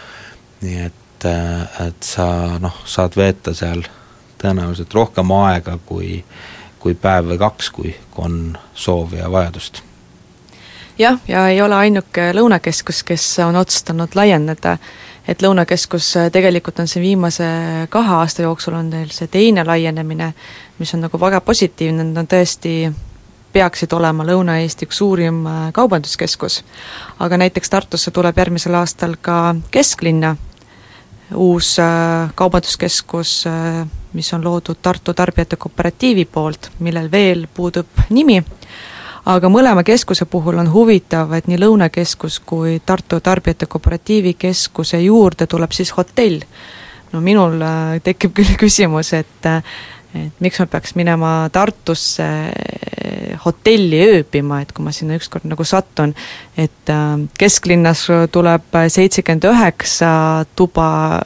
nii 0.62 0.78
et, 0.86 1.26
et 1.84 2.06
sa 2.06 2.26
noh, 2.62 2.78
saad 2.88 3.16
veeta 3.18 3.52
seal 3.54 3.82
tõenäoliselt 4.40 4.94
rohkem 4.96 5.34
aega 5.36 5.76
kui, 5.84 6.22
kui 6.80 6.96
päev 6.96 7.28
või 7.32 7.40
kaks, 7.42 7.68
kui 7.76 7.92
on 8.16 8.54
soovi 8.72 9.20
ja 9.20 9.28
vajadust. 9.32 9.82
Jah, 10.98 11.18
ja 11.28 11.48
ei 11.50 11.60
ole 11.60 11.74
ainuke 11.74 12.30
Lõunakeskus, 12.32 13.02
kes 13.04 13.26
on 13.44 13.58
otsustanud 13.60 14.14
laieneda, 14.16 14.78
et 15.28 15.42
Lõunakeskus 15.42 16.10
tegelikult 16.32 16.78
on 16.80 16.88
siin 16.88 17.02
viimase 17.02 17.46
kahe 17.90 18.14
aasta 18.20 18.44
jooksul 18.44 18.76
on 18.76 18.90
neil 18.90 19.10
see 19.14 19.28
teine 19.32 19.64
laienemine, 19.64 20.32
mis 20.78 20.94
on 20.94 21.04
nagu 21.06 21.20
väga 21.20 21.40
positiivne, 21.40 22.04
nad 22.04 22.24
on 22.24 22.30
tõesti 22.30 22.74
peaksid 23.54 23.92
olema 23.94 24.26
Lõuna-Eesti 24.26 24.88
üks 24.88 24.98
suurim 24.98 25.44
äh, 25.46 25.68
kaubanduskeskus. 25.72 26.62
aga 27.18 27.36
näiteks 27.36 27.70
Tartusse 27.70 28.10
tuleb 28.10 28.38
järgmisel 28.38 28.74
aastal 28.74 29.16
ka 29.20 29.54
kesklinna 29.70 30.36
uus 31.34 31.76
kaubanduskeskus, 32.34 33.44
mis 34.12 34.32
on 34.34 34.44
loodud 34.44 34.78
Tartu 34.82 35.14
Tarbijate 35.14 35.56
Kooperatiivi 35.56 36.24
poolt, 36.24 36.70
millel 36.78 37.10
veel 37.10 37.46
puudub 37.54 37.86
nimi, 38.10 38.42
aga 39.24 39.48
mõlema 39.48 39.84
keskuse 39.86 40.26
puhul 40.28 40.58
on 40.60 40.70
huvitav, 40.72 41.32
et 41.36 41.48
nii 41.48 41.58
Lõunakeskus 41.62 42.40
kui 42.44 42.78
Tartu 42.84 43.20
Tarbijate 43.24 43.68
Kooperatiivi 43.70 44.34
keskuse 44.38 45.00
juurde 45.04 45.46
tuleb 45.46 45.72
siis 45.72 45.94
hotell. 45.96 46.44
no 47.12 47.20
minul 47.20 47.60
äh, 47.62 48.00
tekib 48.04 48.34
küll 48.34 48.56
küsimus, 48.64 49.12
et 49.12 49.46
äh, 49.46 49.62
et 50.14 50.40
miks 50.40 50.60
ma 50.60 50.66
peaks 50.70 50.94
minema 50.94 51.30
Tartusse 51.52 52.26
äh, 52.26 53.38
hotelli 53.44 53.98
ööbima, 54.04 54.60
et 54.62 54.72
kui 54.72 54.84
ma 54.84 54.92
sinna 54.92 55.16
ükskord 55.18 55.48
nagu 55.48 55.64
satun, 55.64 56.14
et 56.56 56.92
kesklinnas 57.38 58.06
tuleb 58.32 58.78
seitsekümmend 58.88 59.48
üheksa 59.50 60.12
tuba 60.56 61.20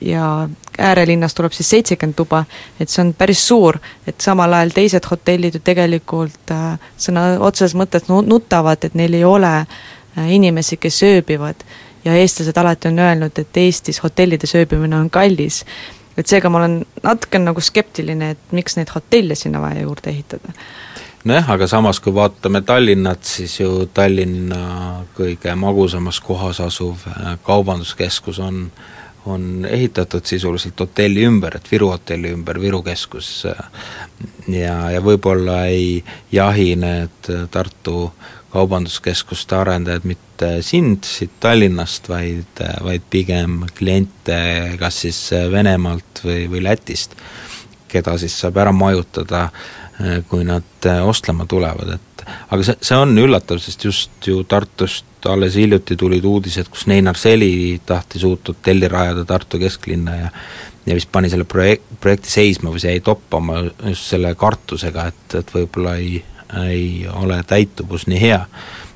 ja 0.00 0.48
äärelinnas 0.78 1.34
tuleb 1.34 1.52
siis 1.52 1.70
seitsekümmend 1.70 2.14
tuba, 2.16 2.44
et 2.80 2.88
see 2.88 3.02
on 3.04 3.14
päris 3.14 3.42
suur, 3.48 3.78
et 4.06 4.20
samal 4.20 4.52
ajal 4.52 4.72
teised 4.74 5.08
hotellid 5.10 5.58
ju 5.58 5.62
tegelikult 5.64 6.52
äh, 6.54 6.78
sõna 6.98 7.26
otseses 7.40 7.76
mõttes 7.78 8.08
nutavad, 8.08 8.84
et 8.84 8.94
neil 8.94 9.14
ei 9.14 9.24
ole 9.24 9.52
äh, 9.58 10.32
inimesi, 10.38 10.76
kes 10.76 11.02
ööbivad. 11.02 11.66
ja 12.04 12.14
eestlased 12.14 12.56
alati 12.56 12.88
on 12.88 12.98
öelnud, 12.98 13.38
et 13.38 13.56
Eestis 13.56 14.02
hotellides 14.02 14.54
ööbimine 14.54 14.96
on 14.96 15.10
kallis. 15.10 15.64
et 16.16 16.26
seega 16.26 16.50
ma 16.50 16.58
olen 16.58 16.84
natuke 17.02 17.38
nagu 17.38 17.60
skeptiline, 17.60 18.30
et 18.30 18.52
miks 18.52 18.76
neid 18.76 18.92
hotelle 18.94 19.34
sinna 19.34 19.60
vaja 19.60 19.80
juurde 19.80 20.10
ehitada 20.10 20.52
nojah, 21.24 21.50
aga 21.50 21.66
samas, 21.66 22.00
kui 22.00 22.14
vaatame 22.14 22.60
Tallinnat, 22.62 23.24
siis 23.24 23.60
ju 23.60 23.88
Tallinna 23.94 25.04
kõige 25.16 25.54
magusamas 25.54 26.20
kohas 26.20 26.60
asuv 26.60 27.08
äh, 27.08 27.38
kaubanduskeskus 27.42 28.38
on 28.38 28.70
äh, 28.70 28.95
on 29.26 29.66
ehitatud 29.68 30.24
sisuliselt 30.24 30.80
hotelli 30.80 31.24
ümber, 31.26 31.56
et 31.56 31.70
Viru 31.72 31.90
hotelli 31.90 32.30
ümber, 32.34 32.60
Viru 32.60 32.82
keskus 32.86 33.30
ja, 33.46 34.76
ja 34.92 35.02
võib-olla 35.02 35.64
ei 35.72 36.04
jahi 36.32 36.74
need 36.78 37.30
Tartu 37.50 38.10
kaubanduskeskuste 38.54 39.56
arendajad 39.58 40.06
mitte 40.08 40.50
sind 40.64 41.04
siit 41.04 41.34
Tallinnast, 41.40 42.08
vaid, 42.08 42.62
vaid 42.84 43.04
pigem 43.10 43.64
kliente 43.76 44.38
kas 44.80 45.02
siis 45.04 45.18
Venemaalt 45.52 46.22
või, 46.24 46.46
või 46.52 46.62
Lätist, 46.64 47.18
keda 47.90 48.16
siis 48.20 48.36
saab 48.40 48.62
ära 48.62 48.72
majutada, 48.72 49.48
kui 50.28 50.44
nad 50.44 50.88
ostlema 51.08 51.46
tulevad, 51.48 51.96
et 51.96 52.24
aga 52.52 52.62
see, 52.62 52.78
see 52.84 52.98
on 53.00 53.16
üllatav, 53.18 53.60
sest 53.62 53.84
just 53.88 54.28
ju 54.28 54.42
Tartust 54.48 55.15
alles 55.26 55.56
hiljuti 55.58 55.96
tulid 55.96 56.24
uudised, 56.24 56.68
kus 56.72 56.86
Neinar 56.86 57.18
Seli 57.18 57.80
tahtis 57.86 58.24
uut 58.24 58.48
hotelli 58.48 58.88
rajada 58.88 59.24
Tartu 59.24 59.58
kesklinna 59.58 60.16
ja 60.16 60.30
ja 60.86 60.94
vist 60.94 61.10
pani 61.12 61.30
selle 61.30 61.44
projek-, 61.44 61.86
projekti 62.00 62.30
seisma 62.30 62.70
või 62.70 62.80
see 62.82 62.94
jäi 62.94 63.02
toppama 63.04 63.58
just 63.64 64.06
selle 64.06 64.34
kartusega, 64.38 65.08
et, 65.10 65.38
et 65.40 65.54
võib-olla 65.54 65.96
ei, 65.98 66.20
ei 66.62 67.06
ole 67.10 67.40
täituvus 67.46 68.06
nii 68.06 68.20
hea. 68.20 68.40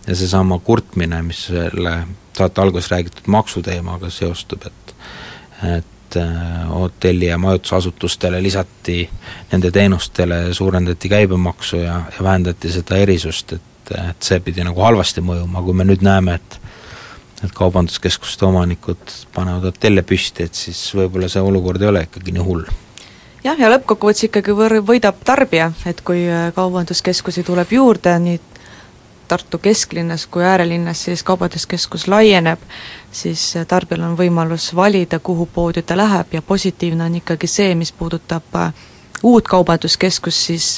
ja 0.07 0.17
seesama 0.17 0.59
kurtmine, 0.65 1.23
mis 1.23 1.47
selle 1.51 1.97
saate 2.37 2.63
alguses 2.63 2.91
räägitud 2.91 3.27
maksuteemaga 3.27 4.11
seostub, 4.11 4.67
et 4.67 4.95
et 5.77 6.17
äh, 6.17 6.69
hotelli- 6.69 7.27
ja 7.27 7.39
majutusasutustele 7.39 8.43
lisati, 8.43 9.11
nende 9.53 9.71
teenustele 9.71 10.55
suurendati 10.55 11.09
käibemaksu 11.09 11.77
ja, 11.77 12.01
ja 12.17 12.25
vähendati 12.25 12.73
seda 12.73 12.97
erisust, 12.97 13.53
et 13.53 13.70
et, 13.91 14.11
et 14.11 14.31
see 14.31 14.41
pidi 14.45 14.65
nagu 14.67 14.81
halvasti 14.83 15.23
mõjuma, 15.25 15.63
kui 15.67 15.77
me 15.77 15.87
nüüd 15.89 16.07
näeme, 16.07 16.39
et 16.41 16.61
et 17.45 17.53
kaubanduskeskuste 17.57 18.45
omanikud 18.45 19.13
panevad 19.33 19.71
hotelle 19.71 20.03
püsti, 20.05 20.45
et 20.45 20.55
siis 20.55 20.81
võib-olla 20.93 21.29
see 21.33 21.41
olukord 21.41 21.81
ei 21.81 21.89
ole 21.89 22.03
ikkagi 22.05 22.35
nii 22.37 22.45
hull. 22.45 22.67
Jah, 23.41 23.57
ja 23.57 23.71
lõppkokkuvõttes 23.73 24.27
ikkagi 24.27 24.53
võr-, 24.53 24.83
võidab 24.85 25.23
tarbija, 25.25 25.71
et 25.89 26.03
kui 26.05 26.27
äh, 26.29 26.51
kaubanduskeskusi 26.57 27.45
tuleb 27.47 27.73
juurde 27.73 28.19
nii 28.21 28.47
Tartu 29.31 29.61
kesklinnas 29.63 30.25
kui 30.27 30.43
äärelinnas, 30.43 31.05
siis 31.07 31.21
kaubanduskeskus 31.23 32.09
laieneb, 32.11 32.59
siis 33.15 33.45
äh, 33.57 33.67
tarbijal 33.67 34.03
on 34.09 34.17
võimalus 34.19 34.73
valida, 34.75 35.21
kuhu 35.23 35.47
poodi 35.47 35.85
ta 35.87 35.97
läheb 35.97 36.35
ja 36.35 36.43
positiivne 36.43 37.07
on 37.07 37.15
ikkagi 37.21 37.47
see, 37.47 37.75
mis 37.79 37.93
puudutab 37.95 38.59
äh, 38.59 38.73
uut 39.23 39.49
kaubanduskeskust, 39.49 40.47
siis 40.51 40.73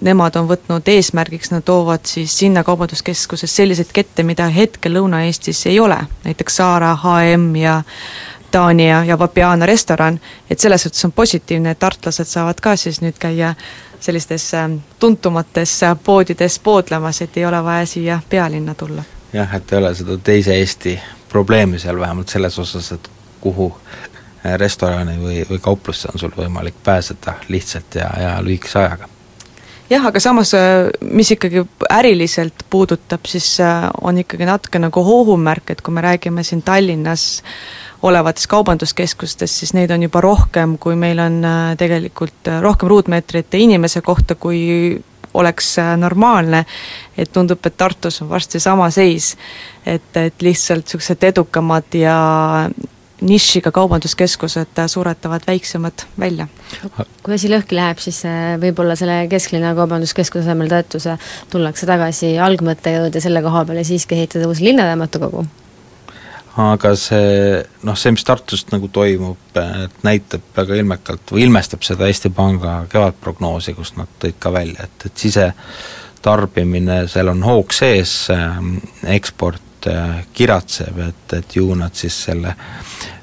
nemad 0.00 0.36
on 0.36 0.48
võtnud 0.48 0.88
eesmärgiks, 0.88 1.50
nad 1.50 1.64
toovad 1.66 2.06
siis 2.06 2.38
sinna 2.38 2.64
kaubanduskeskuses 2.64 3.56
selliseid 3.56 3.92
kette, 3.92 4.22
mida 4.22 4.48
hetkel 4.52 4.96
Lõuna-Eestis 4.96 5.66
ei 5.70 5.80
ole, 5.80 5.98
näiteks 6.24 6.56
Saara, 6.60 6.94
HM 7.02 7.56
ja 7.56 7.82
Taani 8.50 8.88
ja, 8.88 9.04
ja 9.04 9.18
Vapiana 9.18 9.66
restoran, 9.66 10.20
et 10.50 10.58
selles 10.58 10.82
suhtes 10.82 11.04
on 11.04 11.12
positiivne, 11.12 11.70
et 11.70 11.78
tartlased 11.78 12.28
saavad 12.28 12.60
ka 12.64 12.76
siis 12.76 13.02
nüüd 13.04 13.18
käia 13.20 13.54
sellistes 14.00 14.54
äh, 14.54 14.70
tuntumates 14.98 15.82
äh, 15.82 15.96
poodides 16.04 16.58
poodlemas, 16.58 17.22
et 17.22 17.36
ei 17.36 17.46
ole 17.46 17.64
vaja 17.64 17.86
siia 17.86 18.20
pealinna 18.28 18.74
tulla. 18.74 19.04
jah, 19.32 19.54
et 19.54 19.72
ei 19.72 19.78
ole 19.78 19.94
seda 19.94 20.18
teise 20.18 20.54
Eesti 20.54 20.98
probleemi 21.28 21.78
seal 21.78 22.00
vähemalt 22.00 22.28
selles 22.28 22.58
osas, 22.58 22.92
et 22.92 23.10
kuhu 23.40 23.72
restorani 24.56 25.18
või, 25.20 25.42
või 25.50 25.58
kauplusse 25.60 26.08
on 26.12 26.18
sul 26.18 26.32
võimalik 26.36 26.74
pääseda 26.84 27.34
lihtsalt 27.48 27.94
ja, 27.94 28.10
ja 28.20 28.34
lühikese 28.42 28.78
ajaga 28.78 29.08
jah, 29.90 30.06
aga 30.06 30.20
samas, 30.20 30.52
äh, 30.54 30.88
mis 31.00 31.30
ikkagi 31.34 31.64
äriliselt 31.92 32.64
puudutab, 32.70 33.26
siis 33.26 33.56
äh, 33.60 33.88
on 34.02 34.18
ikkagi 34.18 34.48
natuke 34.48 34.80
nagu 34.82 35.04
hoohumärk, 35.04 35.72
et 35.72 35.82
kui 35.82 35.94
me 35.94 36.04
räägime 36.04 36.44
siin 36.44 36.62
Tallinnas 36.62 37.42
olevatest 38.02 38.46
kaubanduskeskustest, 38.52 39.62
siis 39.62 39.74
neid 39.74 39.90
on 39.90 40.04
juba 40.06 40.22
rohkem, 40.22 40.76
kui 40.78 40.96
meil 40.96 41.20
on 41.22 41.40
äh, 41.44 41.76
tegelikult 41.80 42.52
rohkem 42.62 42.92
ruutmeetreid 42.92 43.58
inimese 43.58 44.02
kohta, 44.04 44.34
kui 44.34 45.00
oleks 45.38 45.74
normaalne, 46.00 46.62
et 47.18 47.28
tundub, 47.32 47.60
et 47.68 47.76
Tartus 47.76 48.22
on 48.24 48.30
varsti 48.30 48.60
sama 48.60 48.88
seis. 48.90 49.36
et, 49.86 50.16
et 50.16 50.42
lihtsalt 50.42 50.84
niisugused 50.84 51.22
edukamad 51.24 51.94
ja 51.94 52.16
nišiga 53.20 53.72
kaubanduskeskused 53.74 54.80
suretavad 54.86 55.42
väiksemad 55.46 56.04
välja. 56.20 56.46
kui 57.22 57.34
asi 57.34 57.50
lõhki 57.50 57.76
läheb, 57.78 57.98
siis 58.02 58.22
äh, 58.28 58.56
võib-olla 58.60 58.96
selle 58.96 59.24
kesklinna 59.30 59.74
kaubanduskeskuse 59.74 60.46
asemel 60.46 60.70
toetuse 60.70 61.16
tullakse 61.50 61.86
tagasi 61.86 62.36
algmõtte 62.38 62.94
juurde 62.94 63.20
selle 63.20 63.42
koha 63.42 63.64
peale 63.64 63.84
siiski 63.84 64.14
ehitada 64.18 64.48
uus 64.48 64.62
linnaraamatukogu? 64.64 65.46
aga 66.58 66.94
see 66.98 67.60
noh, 67.86 67.98
see, 67.98 68.12
mis 68.14 68.26
Tartust 68.26 68.72
nagu 68.74 68.88
toimub, 68.90 69.38
et 69.58 70.02
näitab 70.06 70.42
väga 70.56 70.78
ilmekalt 70.80 71.34
või 71.34 71.46
ilmestab 71.46 71.84
seda 71.86 72.08
Eesti 72.10 72.32
Panga 72.34 72.80
kevadprognoosi, 72.90 73.74
kust 73.78 73.98
nad 73.98 74.10
tõid 74.22 74.40
ka 74.42 74.52
välja, 74.54 74.88
et, 74.88 75.06
et 75.06 75.22
sisetarbimine, 75.22 77.04
seal 77.10 77.30
on 77.30 77.44
hoog 77.46 77.74
sees, 77.74 78.14
eksport 79.06 79.62
äh, 79.62 79.67
kiratseb, 80.32 80.98
et, 81.08 81.32
et 81.38 81.56
ju 81.56 81.74
nad 81.74 81.94
siis 81.94 82.24
selle 82.24 82.54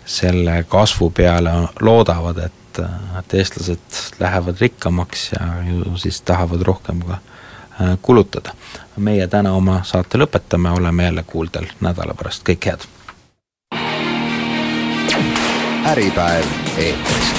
selle 0.06 0.64
kasvu 0.70 1.10
peale 1.10 1.52
loodavad, 1.82 2.38
et, 2.38 2.80
et 3.20 3.34
eestlased 3.34 4.20
lähevad 4.20 4.62
rikkamaks 4.62 5.32
ja 5.32 5.48
ju 5.70 5.98
siis 5.98 6.22
tahavad 6.22 6.62
rohkem 6.62 7.02
ka 7.02 7.18
äh, 7.82 7.98
kulutada. 8.02 8.54
meie 8.98 9.28
täna 9.28 9.52
oma 9.54 9.82
saate 9.84 10.18
lõpetame, 10.18 10.72
oleme 10.72 11.04
jälle 11.04 11.24
kuuldel 11.24 11.68
nädala 11.82 12.14
pärast, 12.14 12.46
kõike 12.50 12.72
head! 12.72 12.86
äripäev 15.86 16.46
eetris 16.78 17.35